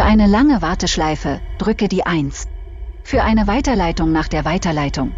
Für 0.00 0.06
eine 0.06 0.26
lange 0.26 0.62
Warteschleife 0.62 1.42
drücke 1.58 1.86
die 1.86 2.06
1. 2.06 2.48
Für 3.04 3.22
eine 3.22 3.46
Weiterleitung 3.46 4.12
nach 4.12 4.28
der 4.28 4.46
Weiterleitung 4.46 5.12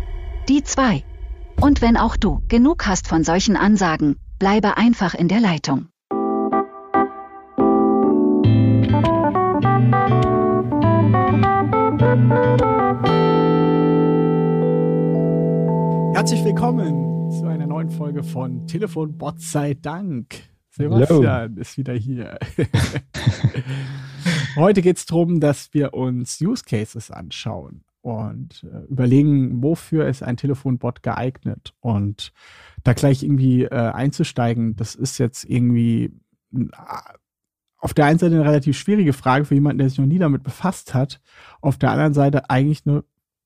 die 0.48 0.64
2. 0.64 1.04
Und 1.60 1.82
wenn 1.82 1.96
auch 1.96 2.16
du 2.16 2.42
genug 2.48 2.84
hast 2.88 3.06
von 3.06 3.22
solchen 3.22 3.56
Ansagen, 3.56 4.16
bleibe 4.40 4.76
einfach 4.76 5.14
in 5.14 5.28
der 5.28 5.38
Leitung. 5.38 5.86
Herzlich 16.12 16.44
willkommen 16.44 17.30
zu 17.30 17.46
einer 17.46 17.68
neuen 17.68 17.90
Folge 17.90 18.24
von 18.24 18.66
Telefon 18.66 19.16
Bot 19.16 19.40
sei 19.40 19.74
Dank. 19.74 20.34
Sebastian 20.70 21.22
Hello. 21.22 21.60
ist 21.60 21.78
wieder 21.78 21.94
hier. 21.94 22.36
Heute 24.56 24.82
geht 24.82 24.98
es 24.98 25.06
darum, 25.06 25.40
dass 25.40 25.72
wir 25.72 25.94
uns 25.94 26.40
Use 26.40 26.64
Cases 26.64 27.10
anschauen 27.10 27.84
und 28.02 28.64
äh, 28.64 28.84
überlegen, 28.90 29.62
wofür 29.62 30.08
ist 30.08 30.22
ein 30.22 30.36
Telefonbot 30.36 31.02
geeignet. 31.02 31.74
Und 31.80 32.32
da 32.84 32.92
gleich 32.92 33.22
irgendwie 33.22 33.64
äh, 33.64 33.68
einzusteigen, 33.70 34.76
das 34.76 34.94
ist 34.94 35.18
jetzt 35.18 35.44
irgendwie 35.44 36.12
auf 37.78 37.94
der 37.94 38.06
einen 38.06 38.18
Seite 38.18 38.34
eine 38.34 38.44
relativ 38.44 38.76
schwierige 38.76 39.12
Frage 39.12 39.44
für 39.44 39.54
jemanden, 39.54 39.78
der 39.78 39.88
sich 39.88 39.98
noch 39.98 40.06
nie 40.06 40.18
damit 40.18 40.42
befasst 40.42 40.94
hat. 40.94 41.20
Auf 41.60 41.78
der 41.78 41.90
anderen 41.90 42.14
Seite 42.14 42.50
eigentlich 42.50 42.82
eine 42.86 43.04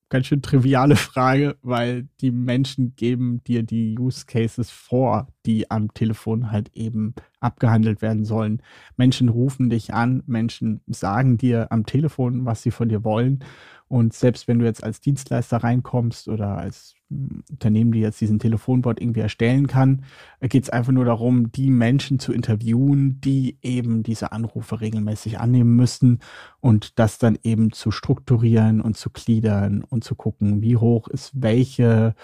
ganz 0.09 0.27
schön 0.27 0.43
triviale 0.43 0.97
Frage, 0.97 1.57
weil 1.63 2.09
die 2.21 2.31
Menschen 2.31 2.95
geben 2.97 3.43
dir 3.45 3.63
die 3.63 3.99
Use 3.99 4.27
Cases 4.27 4.71
vor, 4.71 5.29
die 5.45 5.71
am 5.71 5.93
Telefon 5.95 6.51
halt 6.51 6.71
eben 6.75 7.15
abgehandelt 7.41 8.03
werden 8.03 8.25
sollen. 8.25 8.63
Menschen 8.97 9.29
rufen 9.29 9.71
dich 9.71 9.95
an, 9.95 10.23
Menschen 10.27 10.81
sagen 10.87 11.39
dir 11.39 11.71
am 11.71 11.87
Telefon, 11.87 12.45
was 12.45 12.63
sie 12.63 12.71
von 12.71 12.89
dir 12.89 13.05
wollen. 13.05 13.45
Und 13.89 14.15
selbst 14.15 14.49
wenn 14.49 14.59
du 14.59 14.65
jetzt 14.65 14.83
als 14.83 15.01
Dienstleister 15.01 15.59
reinkommst 15.59 16.29
oder 16.29 16.59
als 16.59 16.95
Unternehmen, 17.09 17.93
die 17.93 18.01
jetzt 18.01 18.21
diesen 18.21 18.41
Telefonbot 18.41 19.01
irgendwie 19.01 19.21
erstellen 19.21 19.69
kann, 19.69 20.05
geht 20.41 20.65
es 20.65 20.71
einfach 20.71 20.91
nur 20.91 21.05
darum, 21.05 21.53
die 21.53 21.71
Menschen 21.71 22.19
zu 22.19 22.33
interviewen, 22.33 23.21
die 23.21 23.59
eben 23.63 24.03
diese 24.03 24.33
Anrufe 24.33 24.81
regelmäßig 24.81 25.39
annehmen 25.39 25.77
müssen 25.77 26.19
und 26.61 26.99
das 26.99 27.19
dann 27.19 27.39
eben 27.45 27.71
zu 27.71 27.93
strukturieren 27.93 28.81
und 28.81 28.97
zu 28.97 29.11
gliedern 29.11 29.85
und 29.89 30.03
zu 30.03 30.17
gucken, 30.17 30.63
wie 30.63 30.77
hoch 30.77 31.07
ist 31.07 31.31
welche 31.35 32.17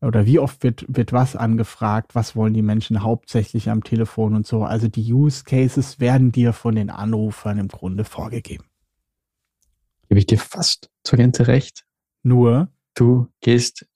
oder 0.00 0.24
wie 0.26 0.38
oft 0.38 0.62
wird, 0.62 0.84
wird 0.88 1.12
was 1.12 1.34
angefragt, 1.34 2.14
was 2.14 2.36
wollen 2.36 2.54
die 2.54 2.62
Menschen 2.62 3.02
hauptsächlich 3.02 3.68
am 3.70 3.82
Telefon 3.82 4.36
und 4.36 4.46
so. 4.46 4.62
Also 4.62 4.86
die 4.86 5.12
Use 5.12 5.42
Cases 5.42 5.98
werden 5.98 6.30
dir 6.30 6.52
von 6.52 6.76
den 6.76 6.90
Anrufern 6.90 7.58
im 7.58 7.66
Grunde 7.66 8.04
vorgegeben. 8.04 8.64
Gebe 10.08 10.18
ich 10.20 10.26
dir 10.26 10.38
fast 10.38 10.90
zur 11.04 11.18
Gänze 11.18 11.46
recht. 11.46 11.84
Nur 12.22 12.72
du 12.94 13.28
gehst 13.40 13.86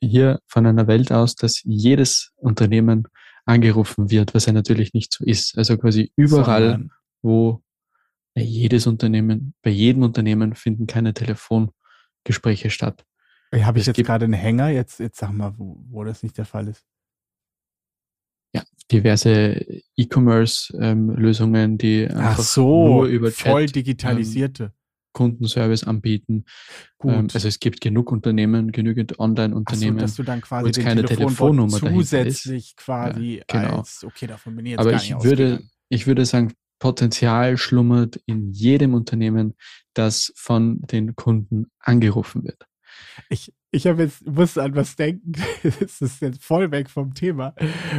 hier 0.00 0.40
von 0.46 0.66
einer 0.66 0.86
Welt 0.86 1.12
aus, 1.12 1.34
dass 1.34 1.62
jedes 1.64 2.32
Unternehmen 2.36 3.08
angerufen 3.46 4.10
wird, 4.10 4.34
was 4.34 4.46
ja 4.46 4.52
natürlich 4.52 4.94
nicht 4.94 5.12
so 5.12 5.24
ist. 5.24 5.56
Also 5.58 5.76
quasi 5.76 6.12
überall, 6.16 6.70
Sondern. 6.72 6.92
wo 7.22 7.62
jedes 8.36 8.86
Unternehmen, 8.86 9.54
bei 9.62 9.70
jedem 9.70 10.02
Unternehmen 10.02 10.54
finden 10.54 10.86
keine 10.86 11.14
Telefongespräche 11.14 12.70
statt. 12.70 13.04
Habe 13.54 13.78
ich 13.78 13.82
es 13.82 13.96
jetzt 13.96 14.04
gerade 14.04 14.24
einen 14.24 14.34
Hänger? 14.34 14.68
Jetzt, 14.70 14.98
jetzt 14.98 15.18
sag 15.18 15.32
mal, 15.32 15.54
wo, 15.56 15.78
wo 15.88 16.02
das 16.02 16.22
nicht 16.22 16.36
der 16.36 16.44
Fall 16.44 16.68
ist. 16.68 16.84
Ja, 18.52 18.62
diverse 18.90 19.64
E-Commerce-Lösungen, 19.96 21.72
ähm, 21.72 21.78
die 21.78 22.06
einfach 22.06 22.38
Ach 22.38 22.42
so, 22.42 22.86
nur 22.86 23.06
über 23.06 23.30
Chat, 23.30 23.52
voll 23.52 23.66
digitalisierte. 23.66 24.64
Ähm, 24.64 24.72
Kundenservice 25.14 25.84
anbieten. 25.84 26.44
Ähm, 27.02 27.28
also 27.32 27.48
es 27.48 27.58
gibt 27.58 27.80
genug 27.80 28.12
Unternehmen, 28.12 28.72
genügend 28.72 29.18
Online-Unternehmen, 29.18 29.98
so, 29.98 30.04
dass 30.04 30.14
du 30.16 30.22
dann 30.24 30.42
quasi 30.42 30.68
wo 30.68 30.84
keine 30.84 31.04
Telefonnummer 31.04 31.78
zusätzlich 31.78 32.64
ist. 32.68 32.76
quasi 32.76 33.38
ja, 33.38 33.44
genau. 33.48 33.78
als, 33.78 34.04
okay, 34.04 34.26
davon 34.26 34.56
bin 34.56 34.66
ich 34.66 34.70
jetzt 34.72 34.80
Aber 34.80 34.90
gar 34.90 35.02
ich 35.02 35.10
nicht 35.10 35.24
würde, 35.24 35.62
ich 35.88 36.06
würde 36.06 36.26
sagen, 36.26 36.52
Potenzial 36.78 37.56
schlummert 37.56 38.16
in 38.26 38.50
jedem 38.50 38.92
Unternehmen, 38.92 39.54
das 39.94 40.32
von 40.36 40.80
den 40.82 41.16
Kunden 41.16 41.70
angerufen 41.78 42.44
wird. 42.44 42.66
Ich, 43.30 43.54
ich 43.74 43.88
habe 43.88 44.04
jetzt, 44.04 44.26
muss 44.26 44.56
an 44.56 44.74
was 44.76 44.94
denken, 44.94 45.32
das 45.62 46.00
ist 46.00 46.22
jetzt 46.22 46.42
voll 46.42 46.70
weg 46.70 46.88
vom 46.88 47.12
Thema. 47.12 47.54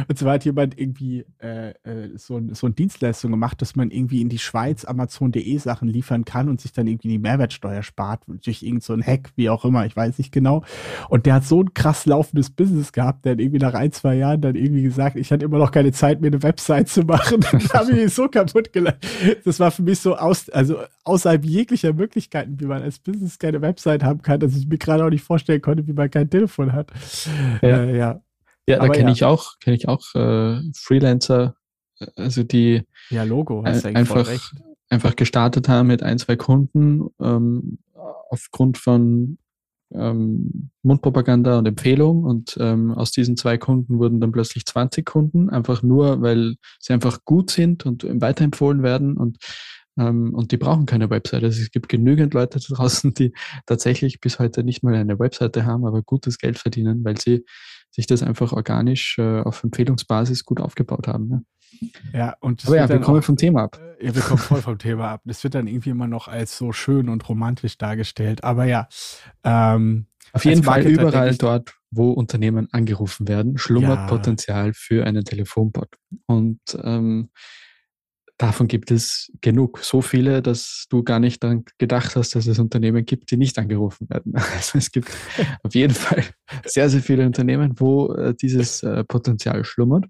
Und 0.08 0.18
zwar 0.18 0.34
hat 0.34 0.44
jemand 0.44 0.78
irgendwie 0.78 1.24
äh, 1.38 1.70
äh, 1.84 2.16
so, 2.16 2.40
so 2.52 2.66
eine 2.66 2.74
Dienstleistung 2.74 3.30
gemacht, 3.30 3.60
dass 3.60 3.76
man 3.76 3.90
irgendwie 3.90 4.22
in 4.22 4.30
die 4.30 4.38
Schweiz 4.38 4.84
Amazon.de 4.84 5.58
Sachen 5.58 5.88
liefern 5.88 6.24
kann 6.24 6.48
und 6.48 6.60
sich 6.60 6.72
dann 6.72 6.86
irgendwie 6.86 7.08
die 7.08 7.18
Mehrwertsteuer 7.18 7.82
spart 7.82 8.22
durch 8.26 8.62
irgend 8.62 8.84
so 8.84 8.94
ein 8.94 9.02
Hack, 9.06 9.30
wie 9.36 9.50
auch 9.50 9.64
immer, 9.64 9.84
ich 9.84 9.94
weiß 9.94 10.18
nicht 10.18 10.32
genau. 10.32 10.64
Und 11.10 11.26
der 11.26 11.34
hat 11.34 11.44
so 11.44 11.62
ein 11.62 11.74
krass 11.74 12.06
laufendes 12.06 12.50
Business 12.50 12.92
gehabt, 12.92 13.24
der 13.24 13.32
hat 13.32 13.40
irgendwie 13.40 13.58
nach 13.58 13.74
ein, 13.74 13.92
zwei 13.92 14.16
Jahren 14.16 14.40
dann 14.40 14.56
irgendwie 14.56 14.82
gesagt, 14.82 15.16
ich 15.16 15.30
hatte 15.30 15.44
immer 15.44 15.58
noch 15.58 15.72
keine 15.72 15.92
Zeit, 15.92 16.22
mir 16.22 16.28
eine 16.28 16.42
Website 16.42 16.88
zu 16.88 17.02
machen. 17.02 17.40
Dann 17.52 17.60
habe 17.74 17.92
ich 17.92 18.04
mich 18.04 18.14
so 18.14 18.28
kaputt 18.28 18.72
gelacht. 18.72 19.06
Das 19.44 19.60
war 19.60 19.70
für 19.70 19.82
mich 19.82 19.98
so 19.98 20.16
aus, 20.16 20.48
also 20.48 20.78
außerhalb 21.04 21.44
jeglicher 21.44 21.92
Möglichkeiten, 21.92 22.58
wie 22.60 22.66
man 22.66 22.82
als 22.82 22.98
Business 22.98 23.38
keine 23.38 23.60
Website 23.60 24.02
haben 24.02 24.22
kann, 24.22 24.40
dass 24.40 24.56
ich 24.56 24.66
mir 24.66 24.78
gerade 24.78 25.04
auch 25.04 25.10
nicht 25.10 25.22
vorstellen 25.22 25.60
konnte, 25.66 25.86
wie 25.88 25.92
man 25.92 26.08
kein 26.08 26.30
Telefon 26.30 26.72
hat. 26.72 26.92
Ja, 27.60 27.68
äh, 27.68 27.98
ja. 27.98 28.20
ja 28.68 28.78
da 28.78 28.88
kenne 28.88 29.08
ja. 29.08 29.14
ich 29.14 29.24
auch, 29.24 29.58
kenne 29.58 29.76
ich 29.76 29.88
auch 29.88 30.14
äh, 30.14 30.60
Freelancer, 30.76 31.56
also 32.14 32.44
die 32.44 32.82
ja, 33.10 33.24
Logo, 33.24 33.64
hast 33.64 33.84
ein, 33.84 33.96
einfach, 33.96 34.30
einfach 34.88 35.16
gestartet 35.16 35.68
haben 35.68 35.88
mit 35.88 36.04
ein, 36.04 36.18
zwei 36.18 36.36
Kunden 36.36 37.08
ähm, 37.20 37.78
aufgrund 38.30 38.78
von 38.78 39.38
ähm, 39.92 40.70
Mundpropaganda 40.82 41.58
und 41.58 41.66
Empfehlung 41.66 42.22
und 42.22 42.56
ähm, 42.60 42.92
aus 42.92 43.10
diesen 43.10 43.36
zwei 43.36 43.58
Kunden 43.58 43.98
wurden 43.98 44.20
dann 44.20 44.30
plötzlich 44.30 44.66
20 44.66 45.04
Kunden, 45.04 45.50
einfach 45.50 45.82
nur, 45.82 46.22
weil 46.22 46.56
sie 46.78 46.92
einfach 46.92 47.24
gut 47.24 47.50
sind 47.50 47.86
und 47.86 48.04
weiterempfohlen 48.04 48.84
werden 48.84 49.16
und 49.16 49.38
und 49.96 50.52
die 50.52 50.56
brauchen 50.58 50.86
keine 50.86 51.08
Website. 51.10 51.42
Also 51.42 51.60
es 51.60 51.70
gibt 51.70 51.88
genügend 51.88 52.34
Leute 52.34 52.58
da 52.60 52.74
draußen, 52.74 53.14
die 53.14 53.32
tatsächlich 53.66 54.20
bis 54.20 54.38
heute 54.38 54.62
nicht 54.62 54.82
mal 54.82 54.94
eine 54.94 55.18
Webseite 55.18 55.64
haben, 55.64 55.86
aber 55.86 56.02
gutes 56.02 56.38
Geld 56.38 56.58
verdienen, 56.58 57.04
weil 57.04 57.18
sie 57.18 57.44
sich 57.90 58.06
das 58.06 58.22
einfach 58.22 58.52
organisch 58.52 59.16
äh, 59.18 59.40
auf 59.40 59.64
Empfehlungsbasis 59.64 60.44
gut 60.44 60.60
aufgebaut 60.60 61.08
haben. 61.08 61.28
Ne? 61.28 61.44
Ja, 62.12 62.36
und 62.40 62.66
aber 62.66 62.76
ja, 62.76 62.88
wir 62.88 63.00
kommen 63.00 63.20
auch, 63.20 63.24
vom 63.24 63.36
Thema 63.36 63.64
ab. 63.64 63.80
Äh, 63.98 64.06
ja, 64.06 64.14
wir 64.14 64.22
kommen 64.22 64.38
voll 64.38 64.62
vom 64.62 64.78
Thema 64.78 65.12
ab. 65.12 65.22
Das 65.24 65.42
wird 65.44 65.54
dann 65.54 65.66
irgendwie 65.66 65.90
immer 65.90 66.06
noch 66.06 66.28
als 66.28 66.56
so 66.56 66.72
schön 66.72 67.08
und 67.08 67.28
romantisch 67.28 67.78
dargestellt. 67.78 68.44
Aber 68.44 68.64
ja. 68.64 68.88
Ähm, 69.44 70.06
auf 70.32 70.44
jeden 70.44 70.62
Fall 70.62 70.82
Marketer 70.82 71.02
überall 71.02 71.36
dort, 71.36 71.74
wo 71.90 72.10
Unternehmen 72.10 72.68
angerufen 72.72 73.26
werden, 73.28 73.56
schlummert 73.56 73.98
ja. 73.98 74.06
Potenzial 74.06 74.72
für 74.74 75.06
einen 75.06 75.24
Telefonbot. 75.24 75.88
Und 76.26 76.60
ähm, 76.82 77.30
davon 78.38 78.68
gibt 78.68 78.90
es 78.90 79.32
genug. 79.40 79.78
So 79.78 80.02
viele, 80.02 80.42
dass 80.42 80.86
du 80.90 81.02
gar 81.02 81.18
nicht 81.20 81.42
daran 81.42 81.64
gedacht 81.78 82.16
hast, 82.16 82.34
dass 82.34 82.46
es 82.46 82.58
Unternehmen 82.58 83.04
gibt, 83.04 83.30
die 83.30 83.36
nicht 83.36 83.58
angerufen 83.58 84.08
werden. 84.10 84.34
Also 84.56 84.78
es 84.78 84.90
gibt 84.90 85.10
auf 85.62 85.74
jeden 85.74 85.94
Fall 85.94 86.24
sehr, 86.64 86.88
sehr 86.88 87.02
viele 87.02 87.26
Unternehmen, 87.26 87.74
wo 87.76 88.12
äh, 88.12 88.34
dieses 88.34 88.82
äh, 88.82 89.04
Potenzial 89.04 89.64
schlummert. 89.64 90.06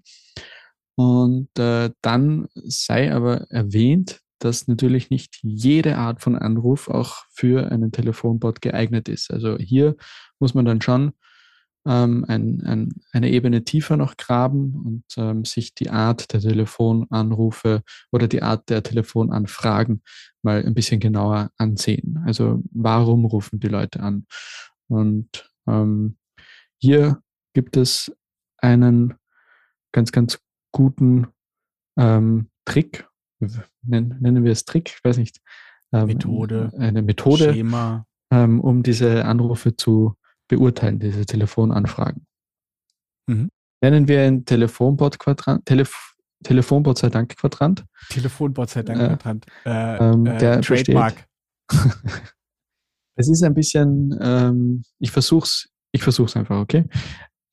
Und 0.95 1.49
äh, 1.59 1.91
dann 2.01 2.47
sei 2.53 3.13
aber 3.13 3.49
erwähnt, 3.51 4.19
dass 4.39 4.67
natürlich 4.67 5.09
nicht 5.09 5.39
jede 5.41 5.97
Art 5.97 6.21
von 6.21 6.35
Anruf 6.35 6.89
auch 6.89 7.23
für 7.31 7.71
einen 7.71 7.91
Telefonbot 7.91 8.61
geeignet 8.61 9.09
ist. 9.09 9.31
Also 9.31 9.57
hier 9.57 9.95
muss 10.39 10.53
man 10.53 10.65
dann 10.65 10.81
schon 10.81 11.13
ähm, 11.87 12.25
ein, 12.27 12.61
ein, 12.65 12.89
eine 13.11 13.29
Ebene 13.31 13.63
tiefer 13.63 13.97
noch 13.97 14.17
graben 14.17 14.75
und 14.85 15.03
ähm, 15.17 15.45
sich 15.45 15.73
die 15.73 15.89
Art 15.89 16.33
der 16.33 16.41
Telefonanrufe 16.41 17.81
oder 18.11 18.27
die 18.27 18.41
Art 18.41 18.69
der 18.69 18.83
Telefonanfragen 18.83 20.03
mal 20.41 20.63
ein 20.65 20.73
bisschen 20.73 20.99
genauer 20.99 21.51
ansehen. 21.57 22.21
Also 22.25 22.61
warum 22.71 23.25
rufen 23.25 23.59
die 23.59 23.69
Leute 23.69 24.01
an? 24.01 24.25
Und 24.87 25.49
ähm, 25.67 26.17
hier 26.77 27.21
gibt 27.53 27.77
es 27.77 28.11
einen 28.57 29.15
ganz, 29.91 30.11
ganz 30.11 30.39
guten 30.71 31.27
ähm, 31.97 32.49
Trick, 32.65 33.07
nennen, 33.81 34.17
nennen 34.19 34.43
wir 34.43 34.51
es 34.51 34.65
Trick, 34.65 34.89
ich 34.89 35.03
weiß 35.03 35.17
nicht. 35.17 35.39
Ähm, 35.93 36.07
Methode. 36.07 36.71
Eine 36.77 37.01
Methode, 37.01 37.53
Schema. 37.53 38.05
Ähm, 38.29 38.59
um 38.59 38.83
diese 38.83 39.23
Anrufe 39.23 39.77
zu 39.77 40.15
beurteilen, 40.47 40.99
diese 40.99 41.25
Telefonanfragen. 41.25 42.25
Mhm. 43.27 43.49
Nennen 43.81 44.07
wir 44.07 44.21
ein 44.23 44.45
Telefonbot-Quadrant, 44.45 45.65
Telef 45.65 46.15
Telefonbot 46.43 46.97
sei 46.97 47.09
Dank 47.09 47.35
Quadrant. 47.35 47.83
Telefonbot 48.09 48.69
sei 48.69 48.83
Dank 48.83 48.99
Quadrant. 48.99 49.45
Äh, 49.65 49.97
ähm, 49.97 50.25
äh, 50.25 50.37
der 50.37 50.61
Trademark. 50.61 51.25
es 53.15 53.27
ist 53.27 53.43
ein 53.43 53.53
bisschen, 53.53 54.17
ähm, 54.21 54.83
ich 54.99 55.11
versuch's, 55.11 55.69
ich 55.91 56.03
versuch's 56.03 56.35
einfach, 56.35 56.59
okay? 56.59 56.85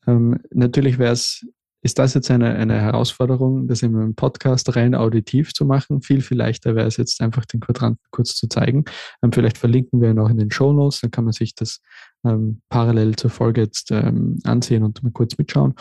Ähm, 0.06 0.38
natürlich 0.50 0.98
wäre 0.98 1.12
es 1.12 1.46
ist 1.84 1.98
das 1.98 2.14
jetzt 2.14 2.30
eine, 2.30 2.54
eine 2.54 2.80
Herausforderung, 2.80 3.68
das 3.68 3.82
in 3.82 3.94
einem 3.94 4.14
Podcast 4.14 4.74
rein 4.74 4.94
auditiv 4.94 5.52
zu 5.52 5.66
machen. 5.66 6.00
Viel, 6.00 6.22
viel 6.22 6.38
leichter 6.38 6.74
wäre 6.74 6.86
es 6.86 6.96
jetzt 6.96 7.20
einfach 7.20 7.44
den 7.44 7.60
Quadranten 7.60 8.02
kurz 8.10 8.36
zu 8.36 8.48
zeigen. 8.48 8.86
Ähm, 9.22 9.32
vielleicht 9.32 9.58
verlinken 9.58 10.00
wir 10.00 10.10
ihn 10.10 10.18
auch 10.18 10.30
in 10.30 10.38
den 10.38 10.50
Show 10.50 10.72
Notes, 10.72 11.02
dann 11.02 11.10
kann 11.10 11.24
man 11.24 11.34
sich 11.34 11.54
das 11.54 11.82
ähm, 12.24 12.62
parallel 12.70 13.16
zur 13.16 13.28
Folge 13.28 13.60
jetzt 13.60 13.90
ähm, 13.90 14.38
ansehen 14.44 14.82
und 14.82 15.02
mal 15.02 15.12
kurz 15.12 15.36
mitschauen. 15.36 15.74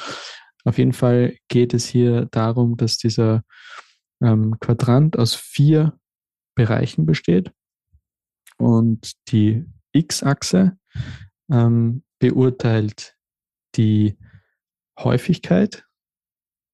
Auf 0.65 0.77
jeden 0.77 0.91
Fall 0.91 1.37
geht 1.47 1.73
es 1.73 1.87
hier 1.87 2.25
darum, 2.31 2.75
dass 2.75 2.97
dieser 2.97 3.43
ähm, 4.21 4.59
Quadrant 4.59 5.17
aus 5.17 5.35
vier 5.35 5.97
Bereichen 6.53 7.05
besteht 7.05 7.53
und 8.57 9.13
die 9.29 9.63
X-Achse 9.93 10.77
ähm, 11.49 12.03
beurteilt 12.19 13.15
die 13.77 14.17
Häufigkeit 14.99 15.85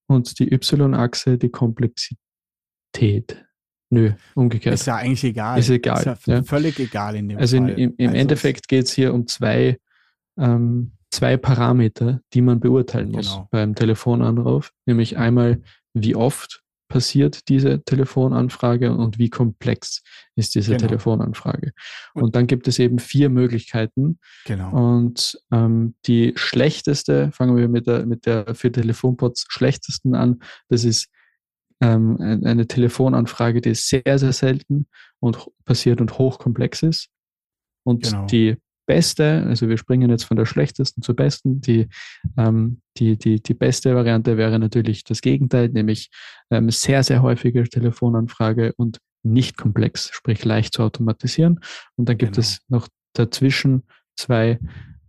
und 0.09 0.39
die 0.39 0.51
Y-Achse 0.51 1.37
die 1.37 1.49
Komplexität. 1.49 3.45
Nö, 3.91 4.11
umgekehrt. 4.35 4.75
Ist 4.75 4.85
ja 4.85 4.97
eigentlich 4.97 5.23
egal. 5.23 5.59
Ist 5.59 5.69
egal. 5.69 5.99
Ist 5.99 6.27
ja, 6.27 6.35
ja. 6.35 6.43
völlig 6.43 6.79
egal 6.79 7.15
in 7.15 7.29
dem 7.29 7.37
also 7.37 7.57
Fall. 7.57 7.69
In, 7.69 7.77
im, 7.77 7.93
im 7.97 8.07
also 8.09 8.19
Endeffekt 8.19 8.67
geht 8.67 8.85
es 8.85 8.91
hier 8.91 9.13
um 9.13 9.27
zwei, 9.27 9.79
ähm, 10.37 10.91
zwei 11.11 11.37
Parameter, 11.37 12.21
die 12.33 12.41
man 12.41 12.59
beurteilen 12.59 13.11
muss 13.11 13.31
genau. 13.31 13.47
beim 13.51 13.75
Telefonanruf. 13.75 14.71
Nämlich 14.85 15.17
einmal, 15.17 15.61
wie 15.93 16.15
oft 16.15 16.63
passiert 16.89 17.47
diese 17.47 17.81
Telefonanfrage 17.83 18.91
und 18.91 19.19
wie 19.19 19.29
komplex 19.29 20.03
ist 20.35 20.55
diese 20.55 20.71
genau. 20.75 20.87
Telefonanfrage. 20.87 21.71
Und, 22.13 22.23
und, 22.23 22.35
dann 22.35 22.47
gibt 22.47 22.67
es 22.67 22.79
eben 22.79 22.99
vier 22.99 23.29
Möglichkeiten. 23.29 24.19
Genau. 24.45 24.71
Und 24.71 25.39
ähm, 25.51 25.95
die 26.05 26.33
schlechteste, 26.35 27.31
fangen 27.31 27.55
wir 27.55 27.69
mit 27.69 27.87
der, 27.87 28.05
mit 28.05 28.25
der 28.25 28.55
für 28.55 28.71
Telefonpots 28.71 29.45
schlechtesten 29.49 30.15
an, 30.15 30.41
das 30.67 30.83
ist 30.83 31.09
ähm, 31.79 32.17
eine 32.19 32.67
Telefonanfrage, 32.67 33.61
die 33.61 33.75
sehr, 33.75 34.19
sehr 34.19 34.33
selten 34.33 34.87
und 35.19 35.47
passiert 35.63 36.01
und 36.01 36.17
hochkomplex 36.17 36.83
ist. 36.83 37.09
Und 37.83 38.03
genau. 38.03 38.25
die 38.25 38.57
beste, 38.89 39.45
also 39.45 39.69
wir 39.69 39.77
springen 39.77 40.09
jetzt 40.09 40.23
von 40.23 40.35
der 40.35 40.47
schlechtesten 40.47 41.03
zur 41.03 41.15
besten, 41.15 41.61
die, 41.61 41.87
ähm, 42.37 42.81
die, 42.97 43.19
die, 43.19 43.39
die 43.39 43.53
beste 43.53 43.93
Variante 43.93 44.35
wäre 44.35 44.57
natürlich 44.57 45.03
das 45.03 45.21
Gegenteil, 45.21 45.69
nämlich 45.69 46.09
ähm, 46.49 46.71
sehr, 46.71 47.03
sehr 47.03 47.21
häufige 47.21 47.63
Telefonanfrage 47.69 48.73
und 48.77 48.97
nicht 49.21 49.57
komplex, 49.57 50.09
sprich 50.11 50.43
leicht 50.43 50.73
zu 50.73 50.81
automatisieren. 50.81 51.59
Und 51.97 52.09
dann 52.09 52.17
gibt 52.17 52.33
genau. 52.33 52.41
es 52.41 52.61
noch 52.67 52.87
dazwischen 53.13 53.83
zwei 54.17 54.57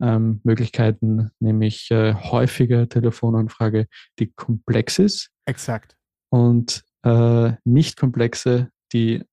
ähm, 0.02 0.42
Möglichkeiten, 0.44 1.30
nämlich 1.40 1.90
äh, 1.90 2.12
häufige 2.12 2.86
Telefonanfrage, 2.86 3.86
die 4.18 4.30
komplex 4.30 4.98
ist. 4.98 5.30
Exakt. 5.46 5.96
Und 6.28 6.84
äh, 7.02 7.52
nicht 7.64 7.96
komplexe, 7.96 8.68
die 8.92 9.24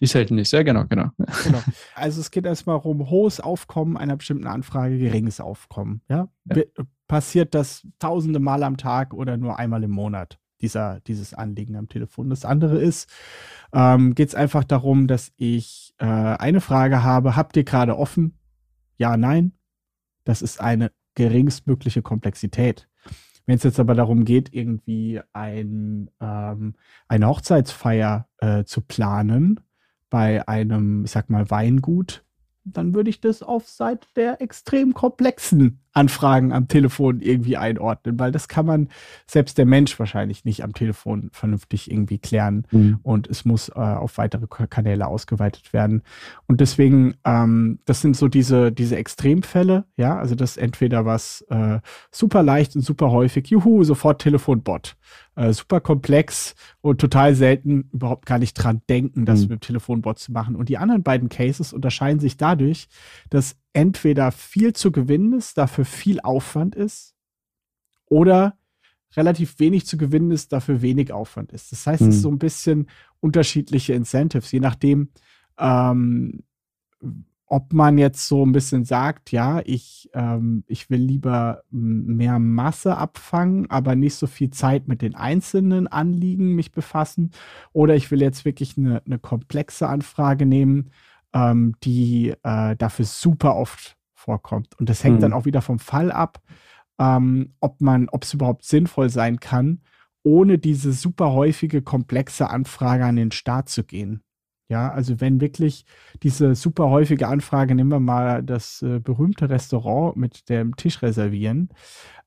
die 0.00 0.06
selten 0.06 0.38
ist, 0.38 0.52
ja, 0.52 0.62
genau, 0.62 0.86
genau. 0.86 1.10
genau. 1.44 1.62
Also 1.94 2.20
es 2.20 2.30
geht 2.30 2.46
erstmal 2.46 2.76
um 2.76 3.10
hohes 3.10 3.38
Aufkommen 3.38 3.96
einer 3.96 4.16
bestimmten 4.16 4.46
Anfrage, 4.46 4.98
geringes 4.98 5.40
Aufkommen. 5.40 6.00
Ja? 6.08 6.28
ja. 6.44 6.62
Passiert 7.06 7.54
das 7.54 7.86
tausende 7.98 8.40
Mal 8.40 8.62
am 8.62 8.76
Tag 8.76 9.12
oder 9.12 9.36
nur 9.36 9.58
einmal 9.58 9.82
im 9.82 9.90
Monat, 9.90 10.38
dieser, 10.62 11.00
dieses 11.00 11.34
Anliegen 11.34 11.76
am 11.76 11.88
Telefon. 11.88 12.30
Das 12.30 12.44
andere 12.44 12.78
ist, 12.78 13.10
ähm, 13.74 14.14
geht 14.14 14.28
es 14.28 14.34
einfach 14.34 14.64
darum, 14.64 15.06
dass 15.06 15.32
ich 15.36 15.92
äh, 15.98 16.06
eine 16.06 16.60
Frage 16.60 17.02
habe, 17.02 17.36
habt 17.36 17.56
ihr 17.56 17.64
gerade 17.64 17.98
offen? 17.98 18.38
Ja, 18.96 19.16
nein. 19.16 19.52
Das 20.24 20.40
ist 20.40 20.60
eine 20.60 20.92
geringstmögliche 21.14 22.02
Komplexität. 22.02 22.88
Wenn 23.46 23.56
es 23.56 23.64
jetzt 23.64 23.80
aber 23.80 23.94
darum 23.94 24.24
geht, 24.24 24.54
irgendwie 24.54 25.20
ein, 25.32 26.10
ähm, 26.20 26.74
eine 27.08 27.26
Hochzeitsfeier 27.26 28.28
äh, 28.38 28.64
zu 28.64 28.80
planen, 28.80 29.60
bei 30.10 30.46
einem, 30.48 31.04
ich 31.04 31.12
sag 31.12 31.30
mal, 31.30 31.48
Weingut, 31.50 32.24
dann 32.64 32.94
würde 32.94 33.10
ich 33.10 33.20
das 33.20 33.42
auf 33.42 33.68
Seite 33.68 34.06
der 34.16 34.42
extrem 34.42 34.92
komplexen 34.92 35.80
Anfragen 35.92 36.52
am 36.52 36.68
Telefon 36.68 37.20
irgendwie 37.20 37.56
einordnen, 37.56 38.18
weil 38.18 38.30
das 38.30 38.48
kann 38.48 38.66
man 38.66 38.88
selbst 39.26 39.58
der 39.58 39.66
Mensch 39.66 39.98
wahrscheinlich 39.98 40.44
nicht 40.44 40.62
am 40.62 40.72
Telefon 40.72 41.30
vernünftig 41.32 41.90
irgendwie 41.90 42.18
klären 42.18 42.66
mhm. 42.70 42.98
und 43.02 43.28
es 43.28 43.44
muss 43.44 43.68
äh, 43.70 43.72
auf 43.72 44.18
weitere 44.18 44.46
Kanäle 44.46 45.06
ausgeweitet 45.06 45.72
werden. 45.72 46.02
Und 46.46 46.60
deswegen, 46.60 47.14
ähm, 47.24 47.80
das 47.86 48.00
sind 48.00 48.16
so 48.16 48.28
diese, 48.28 48.70
diese 48.70 48.96
Extremfälle, 48.96 49.84
ja, 49.96 50.16
also 50.16 50.34
das 50.34 50.52
ist 50.52 50.56
entweder 50.58 51.04
was 51.04 51.42
äh, 51.50 51.80
super 52.10 52.42
leicht 52.42 52.76
und 52.76 52.82
super 52.82 53.10
häufig, 53.10 53.48
juhu, 53.48 53.82
sofort 53.82 54.22
Telefonbot 54.22 54.96
äh, 55.36 55.52
super 55.52 55.80
komplex 55.80 56.54
und 56.80 57.00
total 57.00 57.34
selten 57.34 57.88
überhaupt 57.92 58.26
gar 58.26 58.38
nicht 58.38 58.54
dran 58.54 58.82
denken, 58.88 59.24
das 59.24 59.40
mhm. 59.40 59.42
mit 59.42 59.50
dem 59.50 59.60
Telefonbot 59.60 60.18
zu 60.18 60.32
machen. 60.32 60.56
Und 60.56 60.68
die 60.68 60.78
anderen 60.78 61.02
beiden 61.02 61.28
Cases 61.28 61.72
unterscheiden 61.72 62.20
sich 62.20 62.36
dadurch, 62.36 62.88
dass 63.30 63.56
entweder 63.72 64.32
viel 64.32 64.72
zu 64.72 64.92
gewinnen 64.92 65.32
ist, 65.32 65.58
dafür 65.58 65.84
viel 65.84 66.20
Aufwand 66.20 66.74
ist, 66.74 67.14
oder 68.06 68.58
relativ 69.16 69.58
wenig 69.58 69.86
zu 69.86 69.96
gewinnen 69.96 70.30
ist, 70.30 70.52
dafür 70.52 70.82
wenig 70.82 71.12
Aufwand 71.12 71.52
ist. 71.52 71.72
Das 71.72 71.86
heißt, 71.86 72.02
mhm. 72.02 72.08
es 72.08 72.14
ist 72.16 72.20
mhm. 72.20 72.22
so 72.22 72.30
ein 72.30 72.38
bisschen 72.38 72.86
unterschiedliche 73.20 73.94
Incentives, 73.94 74.52
je 74.52 74.60
nachdem, 74.60 75.10
ähm, 75.58 76.42
ob 77.46 77.72
man 77.72 77.98
jetzt 77.98 78.28
so 78.28 78.46
ein 78.46 78.52
bisschen 78.52 78.84
sagt, 78.84 79.32
ja, 79.32 79.60
ich, 79.64 80.08
ähm, 80.14 80.62
ich 80.68 80.88
will 80.88 81.00
lieber 81.00 81.64
mehr 81.70 82.38
Masse 82.38 82.96
abfangen, 82.96 83.68
aber 83.70 83.96
nicht 83.96 84.14
so 84.14 84.28
viel 84.28 84.50
Zeit 84.50 84.86
mit 84.86 85.02
den 85.02 85.16
einzelnen 85.16 85.88
Anliegen 85.88 86.54
mich 86.54 86.70
befassen, 86.70 87.32
oder 87.72 87.96
ich 87.96 88.12
will 88.12 88.22
jetzt 88.22 88.44
wirklich 88.44 88.78
eine, 88.78 89.02
eine 89.04 89.18
komplexe 89.18 89.88
Anfrage 89.88 90.46
nehmen, 90.46 90.90
ähm, 91.34 91.74
die 91.82 92.34
äh, 92.42 92.76
dafür 92.76 93.04
super 93.04 93.56
oft 93.56 93.96
vorkommt. 94.14 94.78
Und 94.78 94.88
das 94.88 95.02
hängt 95.04 95.16
mhm. 95.16 95.22
dann 95.22 95.32
auch 95.32 95.44
wieder 95.44 95.62
vom 95.62 95.78
Fall 95.78 96.12
ab, 96.12 96.40
ähm, 96.98 97.54
ob 97.60 97.80
man, 97.80 98.08
ob 98.08 98.24
es 98.24 98.34
überhaupt 98.34 98.64
sinnvoll 98.64 99.08
sein 99.08 99.40
kann, 99.40 99.80
ohne 100.22 100.58
diese 100.58 100.92
super 100.92 101.32
häufige 101.32 101.82
komplexe 101.82 102.50
Anfrage 102.50 103.04
an 103.06 103.16
den 103.16 103.30
Start 103.30 103.68
zu 103.68 103.84
gehen. 103.84 104.22
Ja, 104.68 104.92
also 104.92 105.20
wenn 105.20 105.40
wirklich 105.40 105.84
diese 106.22 106.54
super 106.54 106.90
häufige 106.90 107.26
Anfrage, 107.26 107.74
nehmen 107.74 107.90
wir 107.90 107.98
mal 107.98 108.40
das 108.40 108.82
äh, 108.82 109.00
berühmte 109.00 109.50
Restaurant 109.50 110.16
mit 110.16 110.48
dem 110.48 110.76
Tisch 110.76 111.02
reservieren, 111.02 111.70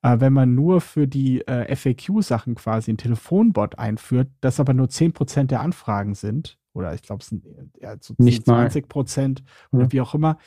äh, 0.01 0.19
wenn 0.19 0.33
man 0.33 0.53
nur 0.53 0.81
für 0.81 1.07
die 1.07 1.47
äh, 1.47 1.73
FAQ-Sachen 1.73 2.55
quasi 2.55 2.91
ein 2.91 2.97
Telefonbot 2.97 3.79
einführt, 3.79 4.27
das 4.41 4.59
aber 4.59 4.73
nur 4.73 4.87
10% 4.87 5.45
der 5.45 5.61
Anfragen 5.61 6.15
sind, 6.15 6.57
oder 6.73 6.93
ich 6.93 7.01
glaube, 7.01 7.21
es 7.21 7.27
sind 7.27 7.45
ja, 7.79 7.95
so 7.99 8.15
Nicht 8.17 8.45
20 8.45 8.87
Prozent 8.87 9.43
oder 9.71 9.83
ja. 9.83 9.91
wie 9.91 10.01
auch 10.01 10.15
immer, 10.15 10.37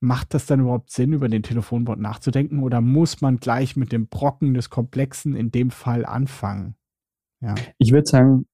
macht 0.00 0.34
das 0.34 0.46
dann 0.46 0.60
überhaupt 0.60 0.90
Sinn, 0.90 1.12
über 1.12 1.28
den 1.28 1.42
Telefonbot 1.42 1.98
nachzudenken 1.98 2.62
oder 2.62 2.80
muss 2.80 3.20
man 3.20 3.38
gleich 3.38 3.76
mit 3.76 3.92
dem 3.92 4.08
Brocken 4.08 4.54
des 4.54 4.70
Komplexen 4.70 5.34
in 5.34 5.50
dem 5.50 5.70
Fall 5.70 6.04
anfangen? 6.04 6.76
Ja. 7.40 7.54
Ich 7.78 7.92
würde 7.92 8.06
sagen, 8.06 8.46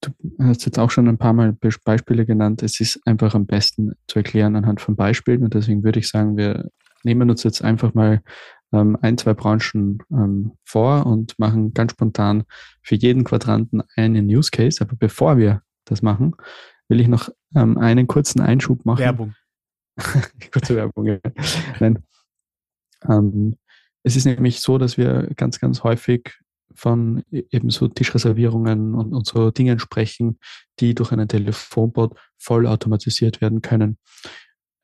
du 0.00 0.10
hast 0.40 0.64
jetzt 0.64 0.78
auch 0.78 0.90
schon 0.90 1.08
ein 1.08 1.18
paar 1.18 1.32
Mal 1.32 1.56
Beispiele 1.84 2.26
genannt. 2.26 2.62
Es 2.62 2.80
ist 2.80 3.00
einfach 3.06 3.34
am 3.34 3.46
besten 3.46 3.92
zu 4.06 4.18
erklären 4.18 4.56
anhand 4.56 4.80
von 4.80 4.96
Beispielen. 4.96 5.42
Und 5.42 5.54
deswegen 5.54 5.82
würde 5.82 5.98
ich 5.98 6.08
sagen, 6.08 6.36
wir 6.36 6.70
nehmen 7.04 7.30
uns 7.30 7.42
jetzt 7.42 7.62
einfach 7.62 7.94
mal 7.94 8.22
ähm, 8.72 8.96
ein, 9.00 9.18
zwei 9.18 9.34
Branchen 9.34 9.98
ähm, 10.10 10.52
vor 10.64 11.06
und 11.06 11.38
machen 11.38 11.72
ganz 11.74 11.92
spontan 11.92 12.44
für 12.82 12.94
jeden 12.94 13.24
Quadranten 13.24 13.82
einen 13.96 14.26
Use 14.26 14.50
Case. 14.50 14.78
Aber 14.80 14.96
bevor 14.96 15.36
wir 15.38 15.62
das 15.90 16.02
machen, 16.02 16.34
will 16.88 17.00
ich 17.00 17.08
noch 17.08 17.28
ähm, 17.54 17.78
einen 17.78 18.06
kurzen 18.06 18.40
Einschub 18.40 18.84
machen. 18.84 19.00
Werbung. 19.00 19.34
Kurze 20.52 20.76
Werbung, 20.76 21.06
ja. 21.06 21.18
Nein. 21.80 22.04
Ähm, 23.08 23.56
es 24.02 24.16
ist 24.16 24.24
nämlich 24.24 24.60
so, 24.60 24.78
dass 24.78 24.96
wir 24.96 25.28
ganz, 25.36 25.58
ganz 25.58 25.82
häufig 25.82 26.38
von 26.74 27.24
e-, 27.32 27.44
eben 27.50 27.70
so 27.70 27.88
Tischreservierungen 27.88 28.94
und, 28.94 29.12
und 29.12 29.26
so 29.26 29.50
Dingen 29.50 29.78
sprechen, 29.78 30.38
die 30.80 30.94
durch 30.94 31.12
einen 31.12 31.28
Telefonbot 31.28 32.16
voll 32.38 32.66
automatisiert 32.66 33.40
werden 33.40 33.62
können. 33.62 33.98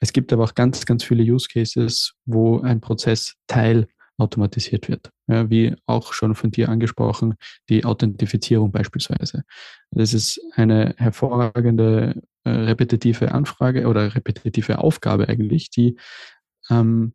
Es 0.00 0.12
gibt 0.12 0.32
aber 0.32 0.44
auch 0.44 0.54
ganz, 0.54 0.84
ganz 0.84 1.04
viele 1.04 1.23
Use 1.23 1.49
Cases, 1.50 2.14
wo 2.26 2.61
ein 2.61 2.80
Prozess 2.80 3.37
Teil 3.46 3.88
automatisiert 4.18 4.88
wird. 4.88 5.11
Ja, 5.26 5.50
wie 5.50 5.75
auch 5.87 6.12
schon 6.12 6.35
von 6.35 6.50
dir 6.50 6.68
angesprochen, 6.68 7.35
die 7.68 7.85
Authentifizierung 7.85 8.71
beispielsweise. 8.71 9.44
Das 9.90 10.14
ist 10.14 10.40
eine 10.54 10.94
hervorragende 10.99 12.23
äh, 12.44 12.50
repetitive 12.50 13.33
Anfrage 13.33 13.87
oder 13.87 14.14
repetitive 14.14 14.78
Aufgabe 14.78 15.28
eigentlich, 15.28 15.71
die 15.71 15.97
ähm, 16.71 17.14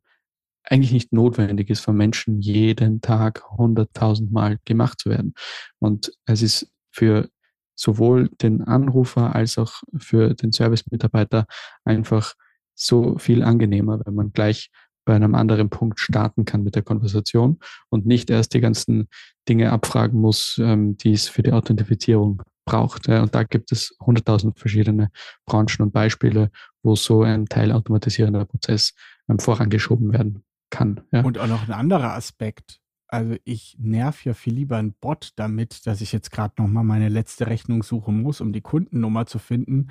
eigentlich 0.64 0.92
nicht 0.92 1.14
notwendig 1.14 1.70
ist, 1.70 1.80
von 1.80 1.96
Menschen 1.96 2.42
jeden 2.42 3.02
Tag 3.02 3.44
hunderttausend 3.52 4.32
Mal 4.32 4.58
gemacht 4.66 5.00
zu 5.00 5.10
werden. 5.10 5.34
Und 5.80 6.12
es 6.26 6.42
ist 6.42 6.72
für 6.92 7.30
sowohl 7.76 8.30
den 8.42 8.62
Anrufer 8.64 9.36
als 9.36 9.58
auch 9.58 9.82
für 9.98 10.34
den 10.36 10.52
Service-Mitarbeiter 10.52 11.46
einfach 11.86 12.34
so 12.76 13.18
viel 13.18 13.42
angenehmer, 13.44 14.02
wenn 14.06 14.16
man 14.16 14.32
gleich 14.34 14.70
bei 15.10 15.16
einem 15.16 15.34
anderen 15.34 15.72
Punkt 15.72 16.00
starten 16.00 16.46
kann 16.46 16.62
mit 16.62 16.76
der 16.76 16.84
Konversation 16.84 17.58
und 17.90 18.06
nicht 18.06 18.30
erst 18.30 18.54
die 18.54 18.60
ganzen 18.60 19.08
Dinge 19.50 19.72
abfragen 19.72 20.22
muss, 20.22 20.62
ähm, 20.64 20.98
die 20.98 21.14
es 21.14 21.28
für 21.28 21.42
die 21.42 21.52
Authentifizierung 21.52 22.44
braucht. 22.64 23.08
Ja. 23.08 23.24
Und 23.24 23.34
da 23.34 23.42
gibt 23.42 23.72
es 23.72 23.98
hunderttausend 24.00 24.60
verschiedene 24.60 25.10
Branchen 25.48 25.82
und 25.82 25.94
Beispiele, 25.94 26.52
wo 26.84 26.96
so 26.96 27.24
ein 27.24 27.48
teilautomatisierender 27.48 28.46
Prozess 28.46 28.94
ähm, 29.28 29.40
vorangeschoben 29.40 30.14
werden 30.14 30.44
kann. 30.70 31.02
Ja. 31.12 31.24
Und 31.24 31.40
auch 31.40 31.48
noch 31.48 31.68
ein 31.68 31.74
anderer 31.74 32.14
Aspekt. 32.14 32.80
Also 33.08 33.36
ich 33.46 33.78
nerv 33.80 34.24
ja 34.26 34.36
viel 34.36 34.54
lieber 34.54 34.78
einen 34.78 34.94
Bot 34.94 35.32
damit, 35.38 35.88
dass 35.88 36.02
ich 36.02 36.12
jetzt 36.12 36.30
gerade 36.30 36.54
nochmal 36.62 36.84
meine 36.84 37.10
letzte 37.10 37.48
Rechnung 37.48 37.82
suchen 37.82 38.22
muss, 38.22 38.42
um 38.42 38.54
die 38.54 38.62
Kundennummer 38.62 39.26
zu 39.26 39.40
finden 39.40 39.88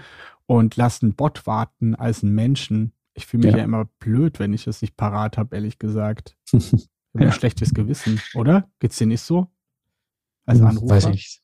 und 0.47 0.77
lasse 0.77 1.07
einen 1.07 1.17
Bot 1.17 1.45
warten 1.45 1.97
als 1.97 2.23
einen 2.23 2.37
Menschen. 2.37 2.93
Ich 3.19 3.27
fühle 3.27 3.45
mich 3.47 3.53
ja. 3.53 3.59
ja. 3.59 3.65
immer 3.65 3.87
blöd, 3.99 4.39
wenn 4.39 4.53
ich 4.53 4.65
das 4.65 4.81
nicht 4.81 4.97
parat 4.97 5.39
habe, 5.39 5.55
ehrlich 5.57 5.79
gesagt. 5.79 6.37
Ja. 7.15 7.29
ein 7.29 7.33
schlechtes 7.33 7.73
Gewissen, 7.73 8.21
oder? 8.35 8.69
Geht's 8.81 8.99
dir 8.99 9.07
nicht 9.07 9.23
so? 9.23 9.49
Als 10.45 10.61
hm, 10.61 10.67
Anrufer? 10.67 10.95
Weiß 10.95 11.07
ich. 11.07 11.41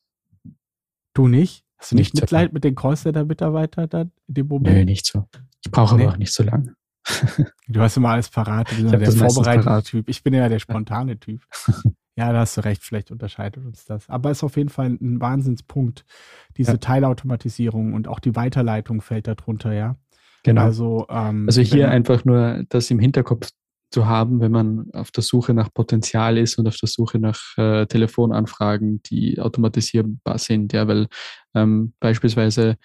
Du 1.13 1.27
nicht? 1.27 1.65
Hast 1.77 1.91
du 1.91 1.95
nicht, 1.95 2.13
nicht 2.13 2.21
Mitleid 2.21 2.49
so 2.49 2.53
mit 2.53 2.63
den 2.63 2.75
Callcenter-Mitarbeitern 2.75 3.89
dann 3.89 4.11
in 4.27 4.33
dem 4.35 4.47
Moment? 4.47 4.75
Nö, 4.75 4.85
nicht 4.85 5.07
so. 5.07 5.27
Ich 5.65 5.71
brauche 5.71 5.95
nee. 5.97 6.03
aber 6.03 6.13
auch 6.13 6.17
nicht 6.17 6.31
so 6.31 6.43
lange. 6.43 6.75
du 7.67 7.81
hast 7.81 7.97
immer 7.97 8.09
alles 8.09 8.29
parat. 8.29 8.71
Du 8.71 8.89
bist 8.97 9.19
der 9.19 9.29
vorbereitete 9.29 9.83
Typ. 9.83 10.07
Ich 10.07 10.23
bin 10.23 10.35
ja 10.35 10.47
der 10.47 10.59
spontane 10.59 11.19
Typ. 11.19 11.41
Ja, 12.17 12.31
da 12.31 12.39
hast 12.39 12.55
du 12.55 12.61
recht. 12.61 12.81
Vielleicht 12.81 13.11
unterscheidet 13.11 13.65
uns 13.65 13.83
das. 13.83 14.09
Aber 14.09 14.31
es 14.31 14.37
ist 14.37 14.43
auf 14.45 14.55
jeden 14.55 14.69
Fall 14.69 14.87
ein 14.87 15.19
Wahnsinnspunkt. 15.19 16.05
Diese 16.55 16.71
ja. 16.71 16.77
Teilautomatisierung 16.77 17.93
und 17.93 18.07
auch 18.07 18.21
die 18.21 18.37
Weiterleitung 18.37 19.01
fällt 19.01 19.27
darunter, 19.27 19.73
ja. 19.73 19.97
Genau. 20.45 20.61
Also, 20.61 21.07
ähm, 21.09 21.45
also 21.47 21.61
hier 21.61 21.89
einfach 21.89 22.23
nur 22.23 22.63
das 22.69 22.91
im 22.91 22.99
Hinterkopf 22.99 23.49
zu 23.89 24.05
haben, 24.05 24.41
wenn 24.41 24.51
man 24.51 24.91
auf 24.93 25.09
der 25.09 25.23
Suche 25.23 25.55
nach 25.55 25.73
Potenzial 25.73 26.37
ist 26.37 26.59
und 26.59 26.67
auf 26.67 26.77
der 26.77 26.87
Suche 26.87 27.17
nach 27.17 27.39
äh, 27.57 27.87
Telefonanfragen, 27.87 29.01
die 29.03 29.39
automatisierbar 29.39 30.37
sind. 30.37 30.71
Ja, 30.71 30.87
weil 30.87 31.07
ähm, 31.55 31.93
beispielsweise 31.99 32.77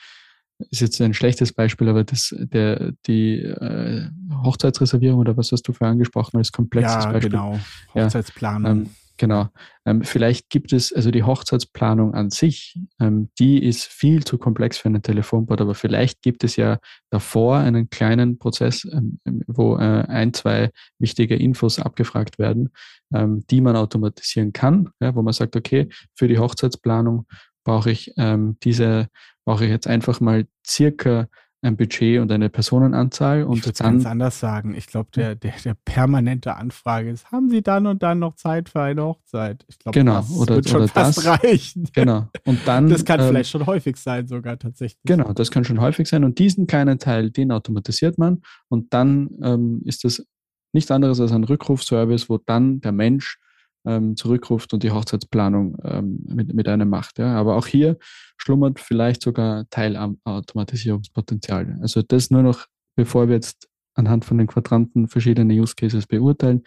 ist 0.70 0.80
jetzt 0.80 1.00
ein 1.02 1.12
schlechtes 1.12 1.52
Beispiel, 1.52 1.90
aber 1.90 2.02
das, 2.02 2.34
der, 2.38 2.92
die 3.06 3.40
äh, 3.40 4.08
Hochzeitsreservierung 4.42 5.20
oder 5.20 5.36
was 5.36 5.52
hast 5.52 5.68
du 5.68 5.74
vorher 5.74 5.92
angesprochen 5.92 6.38
als 6.38 6.52
komplexes 6.52 7.04
ja, 7.04 7.12
Beispiel? 7.12 7.30
Genau, 7.30 7.60
Hochzeitsplanung. 7.94 8.64
Ja, 8.64 8.70
ähm, 8.70 8.90
Genau. 9.20 9.48
Ähm, 9.84 10.02
vielleicht 10.02 10.48
gibt 10.48 10.72
es, 10.72 10.94
also 10.94 11.10
die 11.10 11.24
Hochzeitsplanung 11.24 12.14
an 12.14 12.30
sich, 12.30 12.80
ähm, 12.98 13.28
die 13.38 13.62
ist 13.62 13.84
viel 13.84 14.24
zu 14.24 14.38
komplex 14.38 14.78
für 14.78 14.88
einen 14.88 15.02
Telefonbot, 15.02 15.60
aber 15.60 15.74
vielleicht 15.74 16.22
gibt 16.22 16.42
es 16.42 16.56
ja 16.56 16.78
davor 17.10 17.58
einen 17.58 17.90
kleinen 17.90 18.38
Prozess, 18.38 18.86
ähm, 18.90 19.20
ähm 19.26 19.42
wo 19.46 19.76
äh, 19.76 20.06
ein, 20.08 20.32
zwei 20.32 20.70
wichtige 20.98 21.36
Infos 21.36 21.78
abgefragt 21.78 22.38
werden, 22.38 22.70
ähm, 23.12 23.44
die 23.50 23.60
man 23.60 23.76
automatisieren 23.76 24.54
kann, 24.54 24.88
ja, 25.00 25.14
wo 25.14 25.20
man 25.20 25.34
sagt, 25.34 25.54
okay, 25.54 25.90
für 26.14 26.26
die 26.26 26.38
Hochzeitsplanung 26.38 27.26
brauche 27.62 27.90
ich 27.90 28.14
ähm, 28.16 28.56
diese, 28.62 29.08
brauche 29.44 29.66
ich 29.66 29.70
jetzt 29.70 29.86
einfach 29.86 30.20
mal 30.20 30.46
circa 30.66 31.28
ein 31.62 31.76
Budget 31.76 32.20
und 32.20 32.32
eine 32.32 32.48
Personenanzahl. 32.48 33.44
Und 33.44 33.58
ich 33.58 33.66
würde 33.66 33.82
ganz 33.82 34.06
anders 34.06 34.40
sagen. 34.40 34.74
Ich 34.74 34.86
glaube, 34.86 35.10
der, 35.14 35.34
der, 35.34 35.52
der 35.64 35.74
permanente 35.84 36.56
Anfrage 36.56 37.10
ist, 37.10 37.30
haben 37.30 37.50
Sie 37.50 37.62
dann 37.62 37.86
und 37.86 38.02
dann 38.02 38.18
noch 38.18 38.36
Zeit 38.36 38.68
für 38.68 38.80
eine 38.82 39.04
Hochzeit? 39.04 39.64
Ich 39.68 39.78
glaube, 39.78 39.98
genau, 39.98 40.16
das 40.16 40.36
oder, 40.36 40.54
wird 40.56 40.68
schon 40.68 40.78
oder 40.78 40.88
fast 40.88 41.18
das, 41.18 41.26
reichen. 41.26 41.88
Genau. 41.92 42.28
Und 42.46 42.60
dann, 42.66 42.88
das 42.88 43.04
kann 43.04 43.20
ähm, 43.20 43.28
vielleicht 43.28 43.50
schon 43.50 43.66
häufig 43.66 43.96
sein, 43.96 44.26
sogar 44.26 44.58
tatsächlich. 44.58 45.00
Genau, 45.04 45.32
das 45.32 45.50
kann 45.50 45.64
schon 45.64 45.80
häufig 45.80 46.08
sein. 46.08 46.24
Und 46.24 46.38
diesen 46.38 46.66
kleinen 46.66 46.98
Teil, 46.98 47.30
den 47.30 47.52
automatisiert 47.52 48.16
man. 48.16 48.40
Und 48.68 48.94
dann 48.94 49.30
ähm, 49.42 49.82
ist 49.84 50.04
das 50.04 50.24
nichts 50.72 50.90
anderes 50.90 51.20
als 51.20 51.32
ein 51.32 51.44
Rückrufservice, 51.44 52.30
wo 52.30 52.38
dann 52.38 52.80
der 52.80 52.92
Mensch 52.92 53.38
ähm, 53.86 54.16
zurückruft 54.16 54.72
und 54.72 54.82
die 54.82 54.90
Hochzeitsplanung 54.90 55.76
ähm, 55.84 56.24
mit, 56.26 56.54
mit 56.54 56.68
einem 56.68 56.88
macht. 56.88 57.18
Ja. 57.18 57.36
Aber 57.36 57.56
auch 57.56 57.66
hier 57.66 57.98
schlummert 58.36 58.80
vielleicht 58.80 59.22
sogar 59.22 59.68
Teilautomatisierungspotenzial. 59.70 61.78
Also 61.80 62.02
das 62.02 62.30
nur 62.30 62.42
noch, 62.42 62.66
bevor 62.96 63.28
wir 63.28 63.36
jetzt 63.36 63.68
anhand 63.94 64.24
von 64.24 64.38
den 64.38 64.46
Quadranten 64.46 65.08
verschiedene 65.08 65.54
Use 65.54 65.74
Cases 65.74 66.06
beurteilen, 66.06 66.62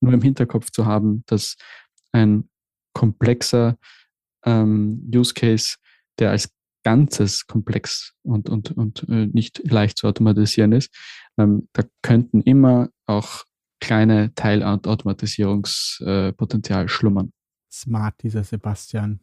nur 0.00 0.12
im 0.12 0.22
Hinterkopf 0.22 0.70
zu 0.70 0.86
haben, 0.86 1.22
dass 1.26 1.56
ein 2.12 2.48
komplexer 2.94 3.76
ähm, 4.44 5.10
Use 5.14 5.34
Case, 5.34 5.76
der 6.18 6.30
als 6.30 6.50
Ganzes 6.84 7.46
komplex 7.46 8.14
und, 8.22 8.48
und, 8.48 8.76
und 8.76 9.08
äh, 9.08 9.26
nicht 9.26 9.60
leicht 9.68 9.98
zu 9.98 10.06
automatisieren 10.06 10.72
ist, 10.72 10.94
ähm, 11.36 11.68
da 11.72 11.82
könnten 12.02 12.42
immer 12.42 12.90
auch 13.06 13.44
kleine 13.80 14.34
Teilautomatisierungspotenzial 14.34 16.88
schlummern. 16.88 17.32
Smart, 17.70 18.14
dieser 18.22 18.42
Sebastian. 18.44 19.20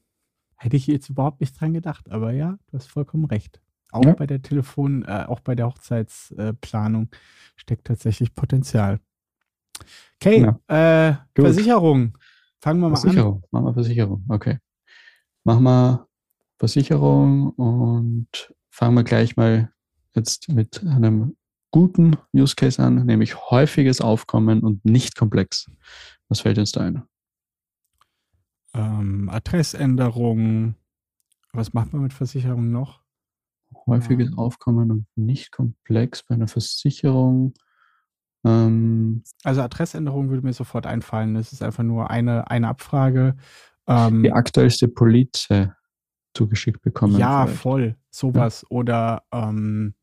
Hätte 0.56 0.78
ich 0.78 0.86
jetzt 0.88 1.10
überhaupt 1.10 1.42
nicht 1.42 1.60
dran 1.60 1.74
gedacht, 1.74 2.10
aber 2.12 2.32
ja, 2.32 2.58
du 2.68 2.78
hast 2.78 2.88
vollkommen 2.88 3.26
recht. 3.26 3.60
Auch 3.92 4.06
ja. 4.06 4.14
bei 4.14 4.26
der 4.26 4.42
Telefon, 4.42 5.04
äh, 5.04 5.26
auch 5.28 5.42
bei 5.42 5.56
der 5.56 5.66
Hochzeitsplanung 5.68 7.10
äh, 7.12 7.16
steckt 7.56 7.86
tatsächlich 7.86 8.34
Potenzial. 8.34 9.00
Okay, 10.16 10.42
ja. 10.42 10.58
äh, 11.10 11.16
Versicherung. 11.36 12.18
Fangen 12.60 12.80
wir 12.80 12.90
mal 12.90 12.96
Versicherung. 12.96 13.44
an. 13.44 13.50
Machen 13.52 13.66
wir 13.66 13.74
Versicherung, 13.74 14.26
okay. 14.30 14.58
Machen 15.44 15.64
wir 15.64 16.08
Versicherung 16.58 17.50
und 17.52 18.54
fangen 18.70 18.96
wir 18.96 19.04
gleich 19.04 19.36
mal 19.36 19.70
jetzt 20.16 20.48
mit 20.50 20.82
einem 20.86 21.36
guten 21.74 22.18
Use 22.34 22.56
Case 22.56 22.82
an, 22.82 23.06
nämlich 23.08 23.50
häufiges 23.50 24.00
Aufkommen 24.00 24.62
und 24.62 24.86
nicht 24.86 25.18
komplex. 25.18 25.70
Was 26.30 26.42
fällt 26.42 26.60
uns 26.60 26.72
da 26.72 26.82
ein? 26.82 27.04
Ähm, 28.76 29.28
Adressänderung. 29.30 30.76
Was 31.52 31.74
macht 31.74 31.92
man 31.92 32.04
mit 32.04 32.14
Versicherungen 32.14 32.72
noch? 32.72 33.02
Häufiges 33.88 34.30
ähm. 34.30 34.38
Aufkommen 34.38 34.92
und 34.92 35.08
nicht 35.16 35.52
komplex 35.52 36.24
bei 36.24 36.36
einer 36.36 36.48
Versicherung. 36.48 37.56
Ähm, 38.46 39.24
also 39.44 39.62
Adressänderung 39.62 40.30
würde 40.30 40.46
mir 40.46 40.54
sofort 40.54 40.86
einfallen. 40.86 41.34
Das 41.34 41.54
ist 41.54 41.64
einfach 41.64 41.84
nur 41.84 42.12
eine, 42.12 42.50
eine 42.52 42.68
Abfrage. 42.68 43.36
Ähm, 43.88 44.22
die 44.22 44.32
aktuellste 44.32 44.88
Police 44.88 45.48
zugeschickt 46.36 46.84
bekommen. 46.84 47.18
Ja, 47.18 47.46
vielleicht. 47.46 47.62
voll. 47.62 47.98
Sowas. 48.12 48.62
Ja. 48.62 48.78
Oder 48.78 49.24
ähm, 49.32 49.96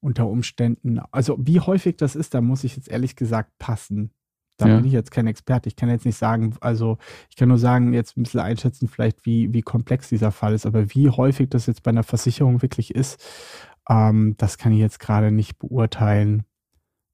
unter 0.00 0.26
Umständen. 0.28 0.98
Also 1.10 1.36
wie 1.40 1.60
häufig 1.60 1.96
das 1.96 2.16
ist, 2.16 2.34
da 2.34 2.40
muss 2.40 2.64
ich 2.64 2.76
jetzt 2.76 2.88
ehrlich 2.88 3.16
gesagt 3.16 3.52
passen. 3.58 4.12
Da 4.56 4.68
ja. 4.68 4.76
bin 4.76 4.84
ich 4.84 4.92
jetzt 4.92 5.10
kein 5.10 5.26
Experte. 5.26 5.68
Ich 5.68 5.76
kann 5.76 5.88
jetzt 5.88 6.04
nicht 6.04 6.18
sagen, 6.18 6.54
also 6.60 6.98
ich 7.30 7.36
kann 7.36 7.48
nur 7.48 7.58
sagen, 7.58 7.94
jetzt 7.94 8.16
ein 8.16 8.24
bisschen 8.24 8.40
einschätzen, 8.40 8.88
vielleicht 8.88 9.24
wie, 9.24 9.52
wie 9.54 9.62
komplex 9.62 10.08
dieser 10.08 10.32
Fall 10.32 10.52
ist, 10.52 10.66
aber 10.66 10.94
wie 10.94 11.08
häufig 11.08 11.48
das 11.48 11.66
jetzt 11.66 11.82
bei 11.82 11.90
einer 11.90 12.02
Versicherung 12.02 12.60
wirklich 12.60 12.94
ist, 12.94 13.24
ähm, 13.88 14.34
das 14.36 14.58
kann 14.58 14.72
ich 14.72 14.78
jetzt 14.78 15.00
gerade 15.00 15.30
nicht 15.30 15.58
beurteilen. 15.58 16.44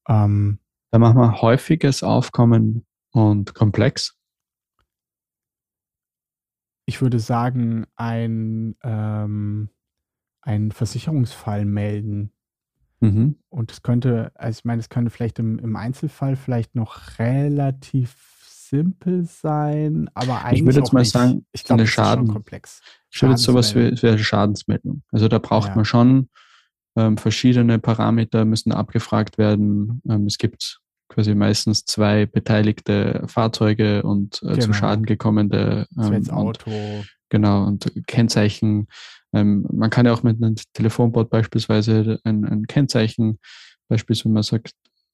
Ähm, 0.09 0.59
da 0.91 0.99
machen 0.99 1.19
wir 1.19 1.41
häufiges 1.41 2.03
Aufkommen 2.03 2.85
und 3.13 3.55
komplex. 3.55 4.19
Ich 6.85 7.01
würde 7.01 7.19
sagen, 7.19 7.87
ein, 7.97 8.77
ähm, 8.83 9.71
ein 10.43 10.73
Versicherungsfall 10.73 11.65
melden 11.65 12.33
Mhm. 13.01 13.37
Und 13.49 13.73
es 13.73 13.83
könnte, 13.83 14.33
also 14.35 14.59
ich 14.59 14.65
meine, 14.65 14.81
es 14.81 14.89
könnte 14.89 15.11
vielleicht 15.11 15.39
im, 15.39 15.59
im 15.59 15.77
Einzelfall 15.77 16.37
vielleicht 16.37 16.75
noch 16.75 17.19
relativ 17.19 18.17
simpel 18.69 19.25
sein, 19.25 20.11
aber 20.15 20.45
eigentlich. 20.45 20.61
Ich 20.61 20.67
würde 20.67 20.79
jetzt 20.79 20.93
mal 20.93 21.01
nicht. 21.01 21.13
sagen, 21.13 21.47
ich 21.53 21.65
glaube, 21.65 21.87
Schaden, 21.87 22.29
komplex. 22.29 22.81
Ich 23.11 23.23
würde 23.23 23.35
jetzt 23.35 23.45
sowas 23.45 23.75
wie, 23.75 23.93
wie 23.93 24.19
Schadensmeldung. 24.19 25.03
Also 25.13 25.29
da 25.29 25.39
braucht 25.39 25.69
ja. 25.69 25.75
man 25.77 25.85
schon 25.85 26.29
ähm, 26.97 27.17
verschiedene 27.17 27.79
Parameter, 27.79 28.45
müssen 28.45 28.73
abgefragt 28.73 29.39
werden. 29.39 30.03
Ähm, 30.09 30.27
es 30.27 30.39
gibt 30.39 30.81
quasi 31.09 31.35
meistens 31.35 31.85
zwei 31.85 32.27
beteiligte 32.27 33.23
Fahrzeuge 33.27 34.03
und 34.03 34.43
äh, 34.43 34.55
genau. 34.55 34.61
zu 34.61 34.73
Schaden 34.73 35.07
gekommene 35.07 35.87
ähm, 35.97 36.29
Auto. 36.31 36.71
Und, 36.71 37.07
genau, 37.29 37.65
und 37.65 37.93
Kennzeichen 38.07 38.89
ähm, 39.37 39.67
man 39.71 39.91
kann 39.91 40.07
ja 40.07 40.13
auch 40.13 40.23
mit 40.23 40.43
einem 40.43 40.57
Telefonbot 40.73 41.29
beispielsweise 41.29 42.21
ein, 42.25 42.45
ein 42.45 42.67
Kennzeichen, 42.67 43.39
beispielsweise 43.89 44.27
wenn 44.27 44.33
man 44.33 44.43
sagt, 44.43 44.73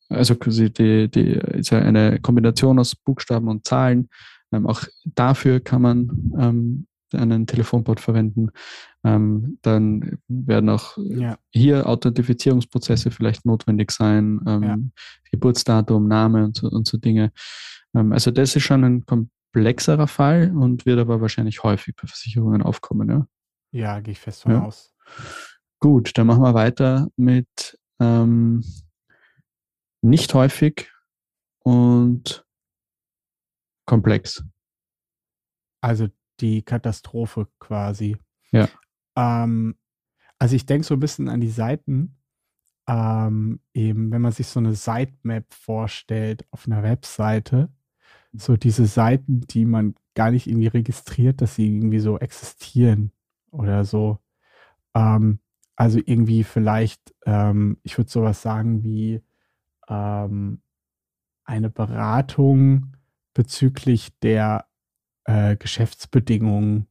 also 0.08 0.36
quasi 0.36 0.72
die, 0.72 1.10
die 1.10 1.32
ist 1.32 1.70
ja 1.70 1.80
eine 1.80 2.20
Kombination 2.20 2.78
aus 2.78 2.94
Buchstaben 2.94 3.48
und 3.48 3.66
Zahlen. 3.66 4.08
Ähm, 4.52 4.66
auch 4.66 4.82
dafür 5.04 5.60
kann 5.60 5.82
man 5.82 6.32
ähm, 6.38 6.86
einen 7.12 7.46
Telefonbot 7.46 8.00
verwenden. 8.00 8.50
Ähm, 9.04 9.58
dann 9.62 10.18
werden 10.28 10.70
auch 10.70 10.96
ja. 10.98 11.36
hier 11.50 11.86
Authentifizierungsprozesse 11.88 13.10
vielleicht 13.10 13.44
notwendig 13.44 13.90
sein, 13.90 14.40
ähm, 14.46 14.62
ja. 14.62 14.76
Geburtsdatum, 15.32 16.06
Name 16.06 16.44
und 16.44 16.56
so, 16.56 16.68
und 16.68 16.86
so 16.86 16.96
Dinge. 16.96 17.32
Ähm, 17.94 18.12
also 18.12 18.30
das 18.30 18.54
ist 18.54 18.62
schon 18.62 18.84
ein 18.84 19.04
komplexerer 19.04 20.06
Fall 20.06 20.54
und 20.56 20.86
wird 20.86 21.00
aber 21.00 21.20
wahrscheinlich 21.20 21.62
häufig 21.62 21.94
bei 21.96 22.06
Versicherungen 22.06 22.62
aufkommen. 22.62 23.08
Ja. 23.08 23.26
Ja, 23.72 24.00
gehe 24.00 24.12
ich 24.12 24.20
fest 24.20 24.42
von 24.42 24.52
ja. 24.52 24.62
aus. 24.62 24.94
Gut, 25.80 26.16
dann 26.16 26.28
machen 26.28 26.42
wir 26.42 26.54
weiter 26.54 27.08
mit 27.16 27.78
ähm, 27.98 28.62
nicht 30.02 30.32
häufig 30.34 30.92
und 31.60 32.46
komplex. 33.86 34.44
Also 35.80 36.08
die 36.40 36.62
Katastrophe 36.62 37.48
quasi. 37.58 38.16
Ja. 38.52 38.68
Ähm, 39.16 39.76
also 40.38 40.54
ich 40.54 40.66
denke 40.66 40.86
so 40.86 40.94
ein 40.94 41.00
bisschen 41.00 41.28
an 41.28 41.40
die 41.40 41.50
Seiten, 41.50 42.18
ähm, 42.86 43.60
eben, 43.74 44.10
wenn 44.10 44.22
man 44.22 44.32
sich 44.32 44.48
so 44.48 44.60
eine 44.60 44.74
Sitemap 44.74 45.52
vorstellt 45.52 46.46
auf 46.50 46.66
einer 46.66 46.82
Webseite, 46.82 47.72
so 48.32 48.56
diese 48.56 48.86
Seiten, 48.86 49.40
die 49.42 49.64
man 49.64 49.94
gar 50.14 50.30
nicht 50.30 50.46
irgendwie 50.46 50.68
registriert, 50.68 51.40
dass 51.40 51.54
sie 51.54 51.66
irgendwie 51.66 52.00
so 52.00 52.18
existieren 52.18 53.12
oder 53.52 53.84
so. 53.84 54.18
Ähm, 54.94 55.38
also 55.76 56.00
irgendwie 56.04 56.44
vielleicht, 56.44 57.14
ähm, 57.24 57.78
ich 57.82 57.96
würde 57.98 58.10
sowas 58.10 58.42
sagen 58.42 58.82
wie 58.82 59.22
ähm, 59.88 60.60
eine 61.44 61.70
Beratung 61.70 62.96
bezüglich 63.34 64.18
der 64.20 64.66
äh, 65.24 65.56
Geschäftsbedingungen 65.56 66.86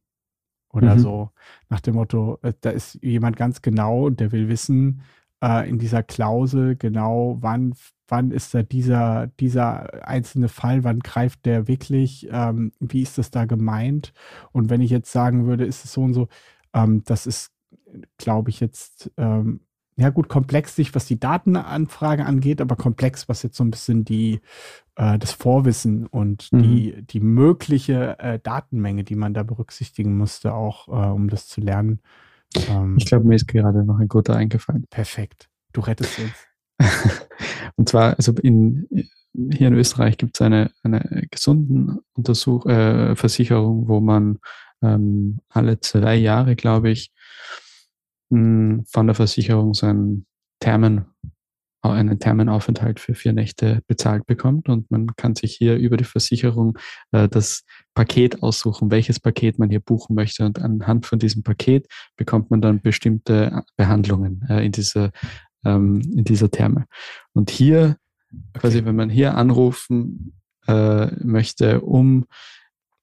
oder 0.70 0.96
mhm. 0.96 1.00
so. 1.00 1.30
Nach 1.68 1.80
dem 1.80 1.94
Motto, 1.94 2.38
äh, 2.42 2.54
da 2.60 2.70
ist 2.70 2.98
jemand 3.02 3.36
ganz 3.36 3.62
genau, 3.62 4.10
der 4.10 4.32
will 4.32 4.48
wissen, 4.48 5.02
äh, 5.42 5.68
in 5.68 5.78
dieser 5.78 6.02
Klausel 6.02 6.76
genau, 6.76 7.38
wann, 7.40 7.74
wann 8.12 8.30
ist 8.30 8.54
da 8.54 8.62
dieser, 8.62 9.26
dieser 9.40 10.06
einzelne 10.06 10.48
Fall, 10.48 10.84
wann 10.84 11.00
greift 11.00 11.46
der 11.46 11.66
wirklich, 11.66 12.28
ähm, 12.30 12.70
wie 12.78 13.02
ist 13.02 13.18
das 13.18 13.32
da 13.32 13.46
gemeint? 13.46 14.12
Und 14.52 14.70
wenn 14.70 14.82
ich 14.82 14.90
jetzt 14.90 15.10
sagen 15.10 15.46
würde, 15.46 15.64
ist 15.64 15.84
es 15.84 15.94
so 15.94 16.02
und 16.02 16.14
so, 16.14 16.28
ähm, 16.74 17.02
das 17.04 17.26
ist, 17.26 17.50
glaube 18.18 18.50
ich, 18.50 18.60
jetzt 18.60 19.10
ähm, 19.16 19.60
ja 19.96 20.10
gut, 20.10 20.28
komplex 20.28 20.74
sich, 20.76 20.94
was 20.94 21.06
die 21.06 21.20
Datenanfrage 21.20 22.24
angeht, 22.24 22.60
aber 22.60 22.76
komplex, 22.76 23.28
was 23.28 23.42
jetzt 23.42 23.56
so 23.56 23.64
ein 23.64 23.70
bisschen 23.70 24.04
die, 24.04 24.40
äh, 24.96 25.18
das 25.18 25.32
Vorwissen 25.32 26.06
und 26.06 26.52
mhm. 26.52 26.62
die, 26.62 27.02
die 27.02 27.20
mögliche 27.20 28.18
äh, 28.18 28.38
Datenmenge, 28.38 29.04
die 29.04 29.16
man 29.16 29.34
da 29.34 29.42
berücksichtigen 29.42 30.16
musste, 30.16 30.54
auch 30.54 30.88
äh, 30.88 31.10
um 31.10 31.28
das 31.28 31.46
zu 31.46 31.60
lernen. 31.60 32.00
Ähm, 32.68 32.96
ich 32.98 33.06
glaube, 33.06 33.26
mir 33.26 33.36
ist 33.36 33.48
gerade 33.48 33.84
noch 33.84 33.98
ein 33.98 34.08
guter 34.08 34.36
eingefallen. 34.36 34.86
Perfekt. 34.90 35.48
Du 35.72 35.80
rettest 35.80 36.18
uns. 36.18 36.32
und 37.76 37.88
zwar, 37.88 38.16
also 38.16 38.32
in, 38.42 38.86
hier 39.52 39.68
in 39.68 39.74
Österreich 39.74 40.18
gibt 40.18 40.36
es 40.36 40.42
eine, 40.42 40.70
eine 40.82 41.26
gesunden 41.30 42.00
Untersuch 42.14 42.66
äh, 42.66 43.16
Versicherung, 43.16 43.88
wo 43.88 44.00
man 44.00 44.38
ähm, 44.82 45.38
alle 45.48 45.80
zwei 45.80 46.16
Jahre, 46.16 46.56
glaube 46.56 46.90
ich, 46.90 47.12
von 48.32 49.06
der 49.06 49.14
Versicherung 49.14 49.74
seinen 49.74 50.26
Thermen, 50.58 51.04
einen 51.82 52.18
Thermenaufenthalt 52.18 53.00
für 53.00 53.14
vier 53.14 53.32
Nächte 53.32 53.82
bezahlt 53.88 54.24
bekommt. 54.26 54.68
Und 54.68 54.90
man 54.90 55.08
kann 55.16 55.34
sich 55.34 55.54
hier 55.54 55.76
über 55.76 55.96
die 55.96 56.04
Versicherung 56.04 56.78
äh, 57.10 57.28
das 57.28 57.64
Paket 57.94 58.42
aussuchen, 58.42 58.90
welches 58.90 59.20
Paket 59.20 59.58
man 59.58 59.68
hier 59.68 59.80
buchen 59.80 60.14
möchte. 60.14 60.46
Und 60.46 60.60
anhand 60.60 61.06
von 61.06 61.18
diesem 61.18 61.42
Paket 61.42 61.88
bekommt 62.16 62.50
man 62.50 62.62
dann 62.62 62.80
bestimmte 62.80 63.64
Behandlungen 63.76 64.46
äh, 64.48 64.64
in 64.64 64.72
dieser 64.72 65.10
ähm, 65.64 66.00
in 66.14 66.24
dieser 66.24 66.50
Therme. 66.50 66.86
Und 67.32 67.50
hier, 67.50 67.96
okay. 68.30 68.60
quasi, 68.60 68.84
wenn 68.84 68.96
man 68.96 69.10
hier 69.10 69.34
anrufen 69.34 70.34
äh, 70.66 71.06
möchte, 71.24 71.80
um 71.80 72.26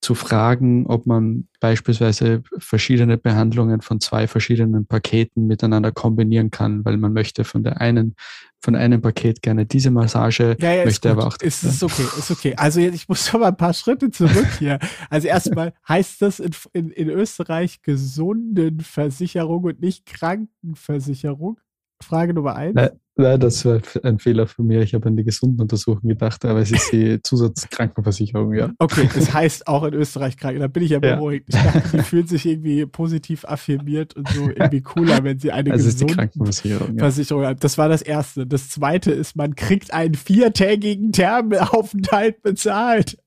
zu 0.02 0.16
fragen, 0.16 0.86
ob 0.88 1.06
man 1.06 1.48
beispielsweise 1.60 2.42
verschiedene 2.58 3.18
Behandlungen 3.18 3.82
von 3.82 4.00
zwei 4.00 4.28
verschiedenen 4.28 4.86
Paketen 4.86 5.46
miteinander 5.46 5.92
kombinieren 5.92 6.52
kann, 6.52 6.86
weil 6.86 6.96
man 6.96 7.12
möchte 7.12 7.44
von 7.44 7.64
der 7.64 7.82
einen, 7.82 8.16
von 8.62 8.76
einem 8.76 9.02
Paket 9.02 9.42
gerne 9.42 9.66
diese 9.66 9.92
Massage, 9.92 10.56
ja, 10.60 10.74
ja, 10.74 10.86
möchte 10.86 11.12
aber 11.12 11.28
auch. 11.28 11.36
Ist, 11.42 11.64
ist 11.64 11.84
okay, 11.84 12.06
ist 12.18 12.32
okay. 12.32 12.54
Also 12.56 12.80
jetzt, 12.80 12.96
ich 12.96 13.10
muss 13.10 13.28
schon 13.28 13.42
mal 13.42 13.48
ein 13.48 13.58
paar 13.58 13.74
Schritte 13.74 14.10
zurück 14.10 14.48
hier. 14.58 14.80
Also 15.10 15.28
erstmal 15.28 15.74
heißt 15.88 16.22
das 16.22 16.40
in, 16.40 16.52
in, 16.72 16.92
in 16.92 17.10
Österreich 17.10 17.82
Gesundenversicherung 17.82 19.66
und 19.66 19.82
nicht 19.82 20.06
Krankenversicherung? 20.06 21.60
Frage 22.02 22.34
Nummer 22.34 22.56
eins. 22.56 22.76
Nein, 22.76 22.90
nein, 23.16 23.40
das 23.40 23.66
war 23.66 23.82
ein 24.04 24.20
Fehler 24.20 24.48
von 24.48 24.66
mir. 24.66 24.82
Ich 24.82 24.94
habe 24.94 25.08
an 25.08 25.18
die 25.18 25.24
Gesundenuntersuchung 25.24 26.08
gedacht, 26.08 26.46
aber 26.46 26.60
es 26.60 26.72
ist 26.72 26.92
die 26.92 27.20
Zusatzkrankenversicherung, 27.24 28.54
ja. 28.54 28.72
Okay, 28.80 29.10
das 29.14 29.34
heißt 29.34 29.68
auch 29.68 29.84
in 29.84 29.94
Österreich 29.94 30.38
Kranken. 30.38 30.62
Da 30.62 30.68
bin 30.68 30.84
ich 30.84 30.92
ja 30.92 31.00
beruhigt. 31.00 31.50
Ich 31.50 31.56
dachte, 31.56 31.98
die 31.98 32.04
fühlen 32.04 32.28
sich 32.28 32.46
irgendwie 32.46 32.86
positiv 32.86 33.44
affirmiert 33.46 34.16
und 34.16 34.30
so 34.30 34.50
irgendwie 34.50 34.82
cooler, 34.82 35.24
wenn 35.24 35.40
sie 35.40 35.52
eine 35.52 35.72
also 35.72 35.86
Gesundenversicherung 35.86 36.98
ja. 36.98 37.04
haben. 37.06 37.60
Das 37.60 37.78
war 37.78 37.90
das 37.90 38.02
Erste. 38.02 38.48
Das 38.48 38.70
Zweite 38.70 39.12
ist, 39.12 39.36
man 39.36 39.56
kriegt 39.56 39.94
einen 39.94 40.16
viertägigen 40.16 41.12
Thermenaufenthalt 41.12 42.42
bezahlt. 42.42 43.18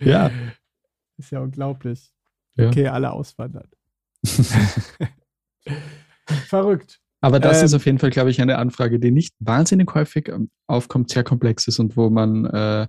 Ja. 0.00 0.30
Ist 1.18 1.30
ja 1.30 1.40
unglaublich. 1.40 2.12
Ja. 2.56 2.68
Okay, 2.68 2.88
alle 2.88 3.12
auswandern. 3.12 3.68
Verrückt. 6.26 7.00
Aber 7.26 7.40
das 7.40 7.58
ähm, 7.58 7.64
ist 7.64 7.74
auf 7.74 7.84
jeden 7.86 7.98
Fall, 7.98 8.10
glaube 8.10 8.30
ich, 8.30 8.40
eine 8.40 8.56
Anfrage, 8.56 9.00
die 9.00 9.10
nicht 9.10 9.34
wahnsinnig 9.40 9.92
häufig 9.94 10.28
ähm, 10.28 10.48
aufkommt, 10.68 11.10
sehr 11.10 11.24
komplex 11.24 11.66
ist 11.66 11.80
und 11.80 11.96
wo 11.96 12.08
man 12.08 12.44
äh, 12.44 12.86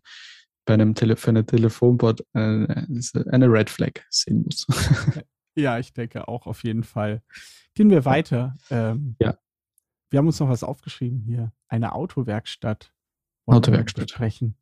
bei 0.66 0.76
einem 0.76 0.94
Tele 0.94 1.16
für 1.16 1.30
eine 1.30 1.44
Telefonbot 1.44 2.22
äh, 2.36 2.68
eine 3.32 3.52
Red 3.52 3.72
Flag 3.72 3.94
sehen 4.12 4.44
muss. 4.44 4.68
ja, 5.56 5.80
ich 5.80 5.92
denke 5.92 6.28
auch 6.28 6.46
auf 6.46 6.64
jeden 6.64 6.84
Fall. 6.84 7.24
Gehen 7.74 7.90
wir 7.90 8.06
weiter. 8.06 8.56
Ähm, 8.70 9.16
ja. 9.20 9.40
Wir 10.12 10.20
haben 10.20 10.28
uns 10.28 10.40
noch 10.40 10.50
was 10.50 10.64
aufgeschrieben 10.64 11.20
hier. 11.22 11.52
Eine 11.68 11.94
Autowerkstatt. 11.94 12.94
Autowerkstatt. 13.48 14.12
Sprechen. 14.12 14.56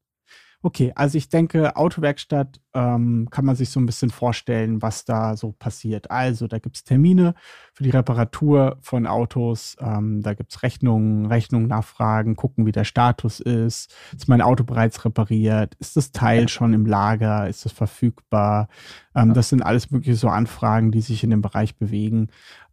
Okay, 0.65 0.91
also 0.95 1.15
ich 1.19 1.30
denke, 1.30 1.75
Autowerkstatt 1.75 2.60
ähm, 2.73 3.28
kann 3.30 3.45
man 3.45 3.56
sich 3.56 3.69
so 3.69 3.80
ein 3.80 3.86
bisschen 3.86 4.10
vorstellen, 4.10 4.82
was 4.82 5.06
da 5.06 5.38
so 5.38 5.51
passiert. 5.51 6.10
Also 6.10 6.47
da 6.47 6.58
gibt 6.58 6.78
es 6.78 6.84
Termine 6.84 7.36
für 7.71 7.84
die 7.84 7.91
Reparatur 7.91 8.80
von 8.82 9.06
Autos, 9.06 9.75
ähm, 9.80 10.23
da 10.23 10.34
gibt 10.34 10.51
es 10.51 10.63
Rechnungen, 10.63 11.28
Rechnungen 11.28 11.67
nachfragen, 11.67 12.36
gucken, 12.36 12.65
wie 12.65 12.71
der 12.71 12.84
Status 12.84 13.39
ist. 13.41 13.93
Ist 14.17 14.28
mein 14.28 14.41
Auto 14.41 14.63
bereits 14.63 15.06
repariert? 15.06 15.75
Ist 15.75 15.97
das 15.97 16.12
Teil 16.12 16.49
schon 16.49 16.73
im 16.73 16.88
Lager? 16.88 17.47
Ist 17.47 17.67
es 17.67 17.71
verfügbar? 17.71 18.67
Ähm, 19.13 19.36
das 19.36 19.49
sind 19.49 19.62
alles 19.62 19.91
mögliche 19.91 20.15
so 20.15 20.30
Anfragen, 20.30 20.91
die 20.91 21.01
sich 21.01 21.23
in 21.23 21.30
dem 21.30 21.43
Bereich 21.43 21.78
bewegen. 21.78 22.30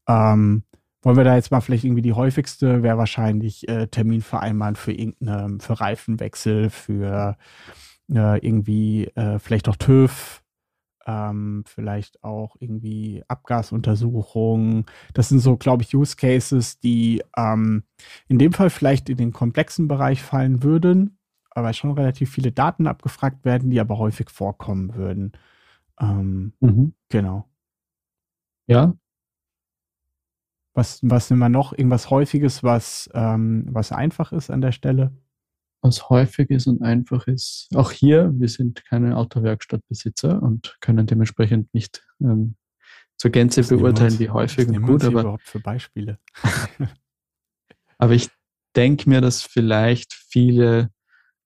Ähm, 0.09 0.62
wollen 1.02 1.16
wir 1.16 1.24
da 1.24 1.34
jetzt 1.34 1.50
mal 1.50 1.60
vielleicht 1.60 1.84
irgendwie 1.84 2.02
die 2.02 2.12
häufigste 2.12 2.82
wäre 2.82 2.96
wahrscheinlich 2.96 3.68
äh, 3.68 3.88
Termin 3.88 4.22
vereinbaren 4.22 4.76
für 4.76 4.92
irgendeine, 4.92 5.58
für 5.60 5.80
Reifenwechsel, 5.80 6.70
für 6.70 7.36
äh, 8.10 8.38
irgendwie 8.38 9.06
äh, 9.16 9.38
vielleicht 9.40 9.68
auch 9.68 9.76
TÜV, 9.76 10.42
ähm, 11.06 11.64
vielleicht 11.66 12.22
auch 12.22 12.56
irgendwie 12.60 13.24
Abgasuntersuchungen. 13.26 14.86
Das 15.14 15.28
sind 15.28 15.40
so, 15.40 15.56
glaube 15.56 15.82
ich, 15.82 15.94
Use 15.94 16.16
Cases, 16.16 16.78
die 16.78 17.22
ähm, 17.36 17.82
in 18.28 18.38
dem 18.38 18.52
Fall 18.52 18.70
vielleicht 18.70 19.08
in 19.08 19.16
den 19.16 19.32
komplexen 19.32 19.88
Bereich 19.88 20.22
fallen 20.22 20.62
würden, 20.62 21.18
aber 21.50 21.72
schon 21.72 21.92
relativ 21.92 22.30
viele 22.30 22.52
Daten 22.52 22.86
abgefragt 22.86 23.44
werden, 23.44 23.70
die 23.70 23.80
aber 23.80 23.98
häufig 23.98 24.30
vorkommen 24.30 24.94
würden. 24.94 25.32
Ähm, 26.00 26.52
mhm. 26.60 26.94
Genau. 27.08 27.48
Ja, 28.68 28.94
was, 30.74 31.00
was 31.02 31.30
nehmen 31.30 31.40
wir 31.40 31.48
noch? 31.48 31.72
Irgendwas 31.72 32.11
Häufiges, 32.11 32.62
was, 32.62 33.11
ähm, 33.14 33.66
was 33.68 33.92
einfach 33.92 34.32
ist 34.32 34.50
an 34.50 34.61
der 34.61 34.72
Stelle? 34.72 35.12
Was 35.82 36.08
häufig 36.08 36.50
ist 36.50 36.66
und 36.66 36.82
einfach 36.82 37.26
ist. 37.26 37.68
Auch 37.74 37.90
hier, 37.90 38.32
wir 38.35 38.48
sind 38.48 38.85
keine 38.85 39.16
Autowerkstattbesitzer 39.16 40.42
und 40.42 40.76
können 40.80 41.06
dementsprechend 41.06 41.74
nicht 41.74 42.04
ähm, 42.20 42.54
zur 43.16 43.30
Gänze 43.30 43.62
beurteilen, 43.64 44.18
wie 44.18 44.30
häufig 44.30 44.68
und 44.68 44.82
gut. 44.82 45.04
Aber 45.04 45.20
überhaupt 45.20 45.48
für 45.48 45.61
Beispiele. 45.61 46.18
aber 47.98 48.12
ich 48.12 48.30
denke 48.76 49.08
mir, 49.08 49.20
dass 49.20 49.42
vielleicht 49.42 50.14
viele 50.14 50.90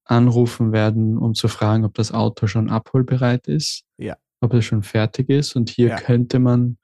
anrufen 0.04 0.72
werden, 0.72 1.18
um 1.18 1.34
zu 1.34 1.48
fragen, 1.48 1.84
ob 1.84 1.94
das 1.94 2.12
Auto 2.12 2.46
schon 2.46 2.70
abholbereit 2.70 3.48
ist, 3.48 3.84
ja. 3.98 4.16
ob 4.40 4.54
es 4.54 4.64
schon 4.64 4.82
fertig 4.82 5.28
ist. 5.30 5.56
Und 5.56 5.68
hier 5.68 5.88
ja. 5.88 5.96
könnte 5.96 6.38
man 6.38 6.78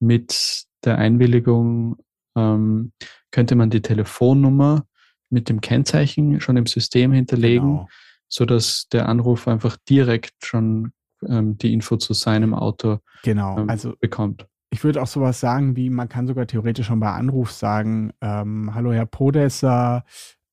mit 0.00 0.67
der 0.88 0.98
Einwilligung 0.98 1.96
ähm, 2.36 2.92
könnte 3.30 3.54
man 3.54 3.70
die 3.70 3.82
Telefonnummer 3.82 4.86
mit 5.30 5.48
dem 5.48 5.60
Kennzeichen 5.60 6.40
schon 6.40 6.56
im 6.56 6.66
System 6.66 7.12
hinterlegen, 7.12 7.72
genau. 7.72 7.88
sodass 8.28 8.88
der 8.90 9.08
Anrufer 9.08 9.52
einfach 9.52 9.76
direkt 9.88 10.44
schon 10.44 10.92
ähm, 11.26 11.58
die 11.58 11.72
Info 11.72 11.96
zu 11.96 12.14
seinem 12.14 12.54
Auto 12.54 12.98
genau. 13.22 13.58
ähm, 13.58 13.68
also, 13.70 13.94
bekommt. 14.00 14.46
Ich 14.70 14.84
würde 14.84 15.02
auch 15.02 15.06
sowas 15.06 15.40
sagen, 15.40 15.76
wie 15.76 15.90
man 15.90 16.08
kann 16.08 16.26
sogar 16.26 16.46
theoretisch 16.46 16.86
schon 16.86 17.00
bei 17.00 17.10
Anruf 17.10 17.52
sagen, 17.52 18.12
ähm, 18.20 18.74
hallo 18.74 18.92
Herr 18.92 19.06
Podesser, 19.06 20.04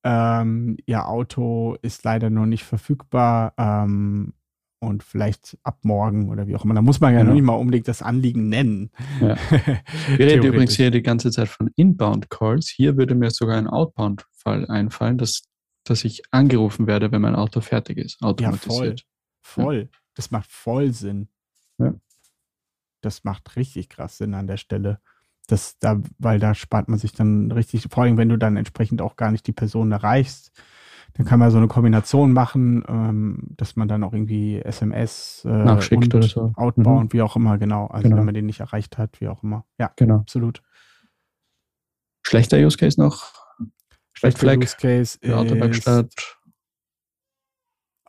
ähm, 0.03 0.77
Ihr 0.85 1.07
Auto 1.07 1.77
ist 1.81 2.03
leider 2.03 2.29
noch 2.29 2.45
nicht 2.45 2.63
verfügbar. 2.63 3.53
Und 4.85 5.03
vielleicht 5.03 5.57
ab 5.63 5.79
morgen 5.83 6.29
oder 6.29 6.47
wie 6.47 6.55
auch 6.55 6.63
immer. 6.63 6.73
Da 6.73 6.81
muss 6.81 6.99
man 6.99 7.13
ja 7.13 7.19
genau. 7.19 7.29
noch 7.29 7.35
nicht 7.35 7.45
mal 7.45 7.53
unbedingt 7.53 7.87
das 7.87 8.01
Anliegen 8.01 8.49
nennen. 8.49 8.91
Ja. 9.19 9.35
Wir 10.17 10.27
reden 10.27 10.45
übrigens 10.45 10.75
hier 10.75 10.91
die 10.91 11.01
ganze 11.01 11.31
Zeit 11.31 11.49
von 11.49 11.69
Inbound 11.75 12.29
Calls. 12.29 12.69
Hier 12.69 12.97
würde 12.97 13.15
mir 13.15 13.31
sogar 13.31 13.57
ein 13.57 13.67
Outbound-Fall 13.67 14.67
einfallen. 14.69 15.17
Das 15.17 15.43
dass 15.85 16.03
ich 16.03 16.23
angerufen 16.31 16.87
werde, 16.87 17.11
wenn 17.11 17.21
mein 17.21 17.35
Auto 17.35 17.61
fertig 17.61 17.97
ist, 17.99 18.21
automatisiert. 18.21 19.01
Ja, 19.01 19.05
voll. 19.41 19.63
voll. 19.63 19.89
Ja. 19.91 19.99
Das 20.15 20.31
macht 20.31 20.51
voll 20.51 20.91
Sinn. 20.91 21.29
Ja. 21.77 21.93
Das 23.01 23.23
macht 23.23 23.55
richtig 23.55 23.89
krass 23.89 24.17
Sinn 24.17 24.33
an 24.33 24.47
der 24.47 24.57
Stelle. 24.57 24.99
Das, 25.47 25.77
da, 25.77 26.01
weil 26.17 26.39
da 26.39 26.55
spart 26.55 26.89
man 26.89 26.97
sich 26.97 27.13
dann 27.13 27.51
richtig, 27.51 27.87
vor 27.91 28.03
allem 28.03 28.17
wenn 28.17 28.29
du 28.29 28.37
dann 28.37 28.57
entsprechend 28.57 29.01
auch 29.01 29.15
gar 29.15 29.31
nicht 29.31 29.45
die 29.45 29.53
Person 29.53 29.91
erreichst, 29.91 30.51
dann 31.15 31.25
kann 31.25 31.39
man 31.39 31.49
so 31.49 31.57
eine 31.57 31.69
Kombination 31.69 32.33
machen, 32.33 32.83
ähm, 32.89 33.39
dass 33.55 33.77
man 33.77 33.87
dann 33.87 34.03
auch 34.03 34.11
irgendwie 34.11 34.59
SMS 34.59 35.45
äh, 35.45 35.49
nachschickt 35.49 36.13
oder 36.13 36.27
so. 36.27 36.51
Outbound, 36.57 37.13
mhm. 37.13 37.17
wie 37.17 37.21
auch 37.21 37.37
immer, 37.37 37.57
genau. 37.57 37.87
Also 37.87 38.03
genau. 38.03 38.17
wenn 38.17 38.25
man 38.25 38.33
den 38.33 38.45
nicht 38.45 38.59
erreicht 38.59 38.97
hat, 38.97 39.21
wie 39.21 39.29
auch 39.29 39.41
immer. 39.41 39.65
Ja, 39.79 39.93
genau. 39.95 40.17
Absolut. 40.17 40.61
Schlechter 42.21 42.57
Use 42.57 42.77
Case 42.77 42.99
noch? 42.99 43.31
Schlechter 44.11 44.57
Use 44.57 44.75
Case 44.77 45.17
für 45.21 45.37
Autowerkstatt. 45.37 46.37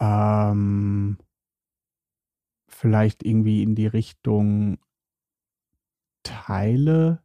Ähm, 0.00 1.18
vielleicht 2.66 3.24
irgendwie 3.24 3.62
in 3.62 3.76
die 3.76 3.86
Richtung 3.86 4.78
Teile 6.24 7.22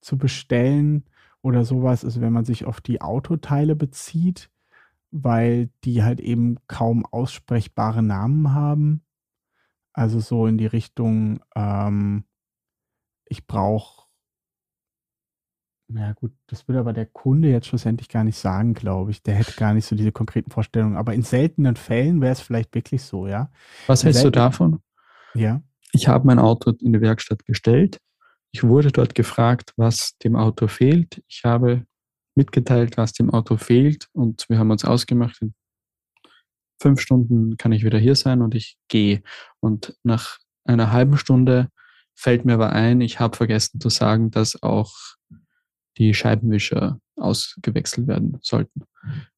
zu 0.00 0.16
bestellen 0.16 1.04
oder 1.42 1.66
sowas, 1.66 2.06
also 2.06 2.22
wenn 2.22 2.32
man 2.32 2.46
sich 2.46 2.64
auf 2.64 2.80
die 2.80 3.02
Autoteile 3.02 3.76
bezieht, 3.76 4.50
weil 5.16 5.70
die 5.84 6.02
halt 6.02 6.18
eben 6.18 6.56
kaum 6.66 7.06
aussprechbare 7.06 8.02
Namen 8.02 8.52
haben. 8.52 9.04
Also 9.92 10.18
so 10.18 10.48
in 10.48 10.58
die 10.58 10.66
Richtung, 10.66 11.40
ähm, 11.54 12.24
ich 13.26 13.46
brauche, 13.46 14.08
na 15.86 16.14
gut, 16.14 16.32
das 16.48 16.66
würde 16.66 16.80
aber 16.80 16.92
der 16.92 17.06
Kunde 17.06 17.48
jetzt 17.48 17.68
schlussendlich 17.68 18.08
gar 18.08 18.24
nicht 18.24 18.38
sagen, 18.38 18.74
glaube 18.74 19.12
ich. 19.12 19.22
Der 19.22 19.36
hätte 19.36 19.52
gar 19.52 19.72
nicht 19.72 19.86
so 19.86 19.94
diese 19.94 20.10
konkreten 20.10 20.50
Vorstellungen. 20.50 20.96
Aber 20.96 21.14
in 21.14 21.22
seltenen 21.22 21.76
Fällen 21.76 22.20
wäre 22.20 22.32
es 22.32 22.40
vielleicht 22.40 22.74
wirklich 22.74 23.02
so, 23.02 23.28
ja. 23.28 23.52
Was 23.86 24.02
in 24.02 24.06
hältst 24.06 24.24
du 24.24 24.30
davon? 24.30 24.80
Ja. 25.34 25.62
Ich 25.92 26.08
habe 26.08 26.26
mein 26.26 26.40
Auto 26.40 26.72
in 26.80 26.92
die 26.92 27.00
Werkstatt 27.00 27.44
gestellt. 27.44 28.00
Ich 28.50 28.64
wurde 28.64 28.90
dort 28.90 29.14
gefragt, 29.14 29.74
was 29.76 30.16
dem 30.18 30.34
Auto 30.34 30.66
fehlt. 30.66 31.22
Ich 31.28 31.42
habe 31.44 31.86
mitgeteilt, 32.34 32.96
was 32.96 33.12
dem 33.12 33.30
Auto 33.30 33.56
fehlt 33.56 34.08
und 34.12 34.48
wir 34.48 34.58
haben 34.58 34.70
uns 34.70 34.84
ausgemacht, 34.84 35.40
in 35.40 35.54
fünf 36.80 37.00
Stunden 37.00 37.56
kann 37.56 37.72
ich 37.72 37.84
wieder 37.84 37.98
hier 37.98 38.14
sein 38.16 38.42
und 38.42 38.54
ich 38.54 38.76
gehe. 38.88 39.22
Und 39.60 39.96
nach 40.02 40.38
einer 40.64 40.92
halben 40.92 41.16
Stunde 41.16 41.68
fällt 42.14 42.44
mir 42.44 42.54
aber 42.54 42.72
ein, 42.72 43.00
ich 43.00 43.20
habe 43.20 43.36
vergessen 43.36 43.80
zu 43.80 43.88
sagen, 43.88 44.30
dass 44.30 44.62
auch 44.62 44.94
die 45.98 46.14
Scheibenwischer 46.14 46.98
ausgewechselt 47.16 48.06
werden 48.06 48.38
sollten 48.42 48.82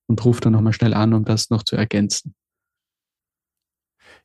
und 0.07 0.25
rufe 0.25 0.41
dann 0.41 0.53
nochmal 0.53 0.73
schnell 0.73 0.95
an, 0.95 1.15
um 1.15 1.25
das 1.25 1.51
noch 1.51 1.63
zu 1.63 1.77
ergänzen. 1.77 2.35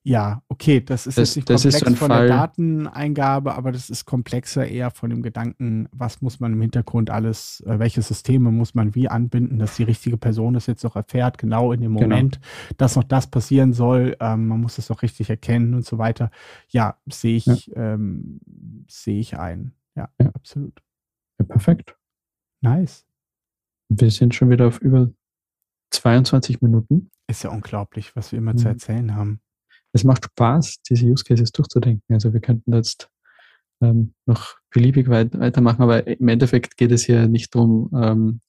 Ja, 0.04 0.42
okay, 0.48 0.82
das 0.82 1.06
ist 1.06 1.20
das, 1.20 1.30
jetzt 1.30 1.36
nicht 1.36 1.50
das 1.50 1.62
komplex 1.62 1.86
so 1.86 1.96
von 1.96 2.08
Fall, 2.08 2.28
der 2.28 2.38
Dateneingabe, 2.38 3.54
aber 3.54 3.72
das 3.72 3.92
ist 3.92 4.06
komplexer 4.06 4.68
eher 4.68 4.90
von 4.90 5.12
dem 5.12 5.22
Gedanken, 5.22 5.88
was 5.92 6.22
muss 6.22 6.40
man 6.40 6.54
im 6.54 6.62
Hintergrund 6.62 7.12
alles, 7.12 7.62
äh, 7.68 7.78
welche 7.78 8.02
Systeme 8.02 8.52
muss 8.52 8.74
man 8.74 8.96
wie 8.96 9.10
anbinden, 9.10 9.60
dass 9.60 9.76
die 9.76 9.84
richtige 9.84 10.18
Person 10.18 10.56
es 10.56 10.66
jetzt 10.66 10.84
auch 10.86 10.96
erfährt, 10.96 11.38
genau 11.38 11.72
in 11.72 11.82
dem 11.82 11.94
genau. 11.94 12.08
Moment, 12.08 12.42
genau. 12.42 12.76
dass 12.78 12.96
noch 12.96 13.04
das 13.04 13.28
passieren 13.28 13.74
soll, 13.74 14.18
ähm, 14.20 14.48
man 14.48 14.62
muss 14.62 14.80
es 14.80 14.90
auch 14.90 15.04
richtig 15.04 15.30
erkennen 15.30 15.76
und 15.76 15.86
so 15.86 16.00
weiter. 16.00 16.32
Ja, 16.70 16.98
sehe 17.08 17.38
ich, 17.38 17.68
ja. 17.68 17.94
ähm, 17.94 18.40
sehe 18.88 19.20
ich 19.20 19.38
ein. 19.38 19.74
Ja, 19.96 20.10
ja. 20.20 20.32
absolut. 20.34 20.82
Ja, 21.38 21.46
perfekt. 21.46 21.96
Nice. 22.62 23.06
Wir 23.90 24.10
sind 24.10 24.34
schon 24.34 24.50
wieder 24.50 24.68
auf 24.68 24.82
über 24.82 25.12
22 25.92 26.62
Minuten. 26.62 27.12
Ist 27.28 27.44
ja 27.44 27.52
unglaublich, 27.52 28.16
was 28.16 28.32
wir 28.32 28.40
immer 28.40 28.54
mhm. 28.54 28.58
zu 28.58 28.68
erzählen 28.68 29.16
haben 29.16 29.42
es 29.94 30.04
macht 30.04 30.26
Spaß, 30.26 30.82
diese 30.90 31.06
Use 31.06 31.24
Cases 31.24 31.52
durchzudenken. 31.52 32.14
Also 32.14 32.34
wir 32.34 32.40
könnten 32.40 32.74
jetzt 32.74 33.10
ähm, 33.82 34.14
noch 34.26 34.56
beliebig 34.70 35.10
weit, 35.10 35.38
weitermachen, 35.38 35.82
aber 35.82 36.08
im 36.08 36.28
Endeffekt 36.28 36.78
geht 36.78 36.92
es 36.92 37.04
hier 37.04 37.28
nicht 37.28 37.54
darum, 37.54 37.90
ähm, 37.94 38.42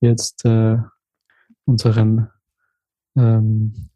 jetzt 0.00 0.44
äh, 0.44 0.76
unseren 1.64 2.28
ähm, 3.16 3.90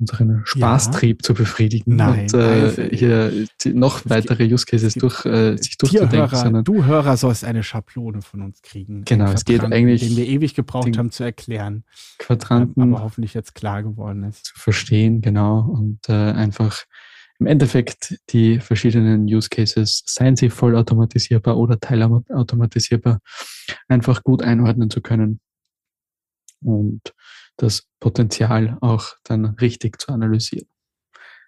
unseren 0.00 0.42
Spaßtrieb 0.44 1.18
ja. 1.20 1.22
zu 1.22 1.34
befriedigen 1.34 1.96
Nein, 1.96 2.22
und 2.22 2.34
äh, 2.34 2.96
hier 2.96 3.32
noch 3.72 4.00
weitere 4.06 4.52
Use 4.52 4.64
Cases 4.64 4.94
durch, 4.94 5.24
äh, 5.26 5.56
sich 5.56 5.76
durchzudenken. 5.76 6.30
Hörer, 6.30 6.62
du 6.62 6.84
Hörer 6.84 7.16
sollst 7.16 7.44
eine 7.44 7.62
Schablone 7.62 8.22
von 8.22 8.42
uns 8.42 8.62
kriegen. 8.62 9.04
Genau, 9.04 9.30
es 9.30 9.44
geht 9.44 9.62
eigentlich. 9.62 10.00
Den 10.00 10.16
wir 10.16 10.26
ewig 10.26 10.54
gebraucht 10.54 10.96
haben 10.96 11.10
zu 11.10 11.22
erklären. 11.22 11.84
Quadranten. 12.18 12.94
Aber 12.94 13.02
hoffentlich 13.02 13.34
jetzt 13.34 13.54
klar 13.54 13.82
geworden 13.82 14.24
ist. 14.24 14.46
Zu 14.46 14.54
verstehen, 14.58 15.20
genau. 15.20 15.60
Und 15.60 16.08
äh, 16.08 16.12
einfach 16.12 16.84
im 17.38 17.46
Endeffekt 17.46 18.18
die 18.30 18.60
verschiedenen 18.60 19.24
Use 19.24 19.48
Cases, 19.48 20.02
seien 20.06 20.36
sie 20.36 20.50
vollautomatisierbar 20.50 21.56
oder 21.56 21.80
teilautomatisierbar, 21.80 23.20
einfach 23.88 24.22
gut 24.22 24.42
einordnen 24.42 24.90
zu 24.90 25.00
können. 25.00 25.40
Und 26.62 27.14
das 27.60 27.86
Potenzial 28.00 28.78
auch 28.80 29.14
dann 29.24 29.44
richtig 29.44 30.00
zu 30.00 30.12
analysieren. 30.12 30.66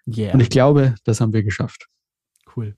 Yeah. 0.07 0.33
Und 0.33 0.41
ich 0.41 0.49
glaube, 0.49 0.95
das 1.05 1.21
haben 1.21 1.33
wir 1.33 1.43
geschafft. 1.43 1.87
Cool. 2.55 2.75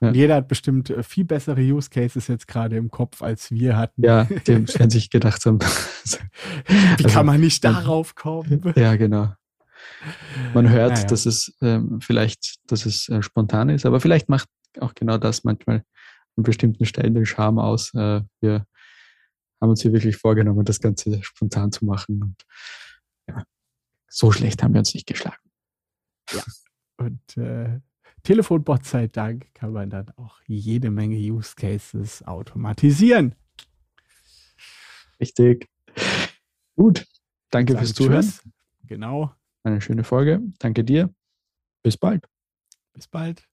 Ja. 0.00 0.08
Und 0.08 0.14
jeder 0.14 0.36
hat 0.36 0.48
bestimmt 0.48 0.88
äh, 0.88 1.02
viel 1.02 1.24
bessere 1.24 1.60
Use 1.60 1.90
Cases 1.90 2.26
jetzt 2.28 2.48
gerade 2.48 2.76
im 2.76 2.90
Kopf, 2.90 3.22
als 3.22 3.50
wir 3.50 3.76
hatten. 3.76 4.02
Ja, 4.02 4.24
die 4.46 4.66
werden 4.68 4.90
sich 4.90 5.10
gedacht 5.10 5.44
haben. 5.44 5.58
Wie 6.66 7.04
also, 7.04 7.08
kann 7.08 7.26
man 7.26 7.40
nicht 7.40 7.64
darauf 7.64 8.14
kommen? 8.14 8.72
Ja, 8.76 8.96
genau. 8.96 9.34
Man 10.54 10.70
hört, 10.70 10.92
naja. 10.92 11.06
dass 11.06 11.26
es 11.26 11.54
ähm, 11.60 12.00
vielleicht, 12.00 12.56
dass 12.66 12.86
es 12.86 13.08
äh, 13.08 13.22
spontan 13.22 13.68
ist, 13.68 13.84
aber 13.84 14.00
vielleicht 14.00 14.28
macht 14.28 14.48
auch 14.78 14.94
genau 14.94 15.18
das 15.18 15.44
manchmal 15.44 15.84
an 16.36 16.42
bestimmten 16.42 16.86
Stellen 16.86 17.14
den 17.14 17.26
Charme 17.26 17.58
aus. 17.58 17.92
Äh, 17.94 18.22
wir 18.40 18.66
haben 19.60 19.70
uns 19.70 19.82
hier 19.82 19.92
wirklich 19.92 20.16
vorgenommen, 20.16 20.64
das 20.64 20.80
Ganze 20.80 21.22
spontan 21.22 21.72
zu 21.72 21.84
machen. 21.84 22.22
Und 22.22 22.46
ja, 23.28 23.44
so 24.08 24.32
schlecht 24.32 24.62
haben 24.62 24.74
wir 24.74 24.78
uns 24.80 24.94
nicht 24.94 25.06
geschlagen. 25.06 25.50
Ja. 26.32 26.42
Und 26.96 27.36
äh, 27.36 27.80
Telefonbot 28.22 28.84
sei 28.84 29.06
Dank 29.06 29.52
kann 29.54 29.72
man 29.72 29.90
dann 29.90 30.10
auch 30.16 30.40
jede 30.46 30.90
Menge 30.90 31.16
Use 31.16 31.54
Cases 31.56 32.22
automatisieren. 32.26 33.34
Richtig. 35.18 35.68
Gut. 36.76 37.06
Danke 37.50 37.76
fürs 37.76 37.94
Zuhören. 37.94 38.22
Tschüss. 38.22 38.42
Genau. 38.86 39.34
Eine 39.62 39.80
schöne 39.80 40.04
Folge. 40.04 40.40
Danke 40.58 40.84
dir. 40.84 41.12
Bis 41.82 41.96
bald. 41.96 42.26
Bis 42.92 43.06
bald. 43.06 43.49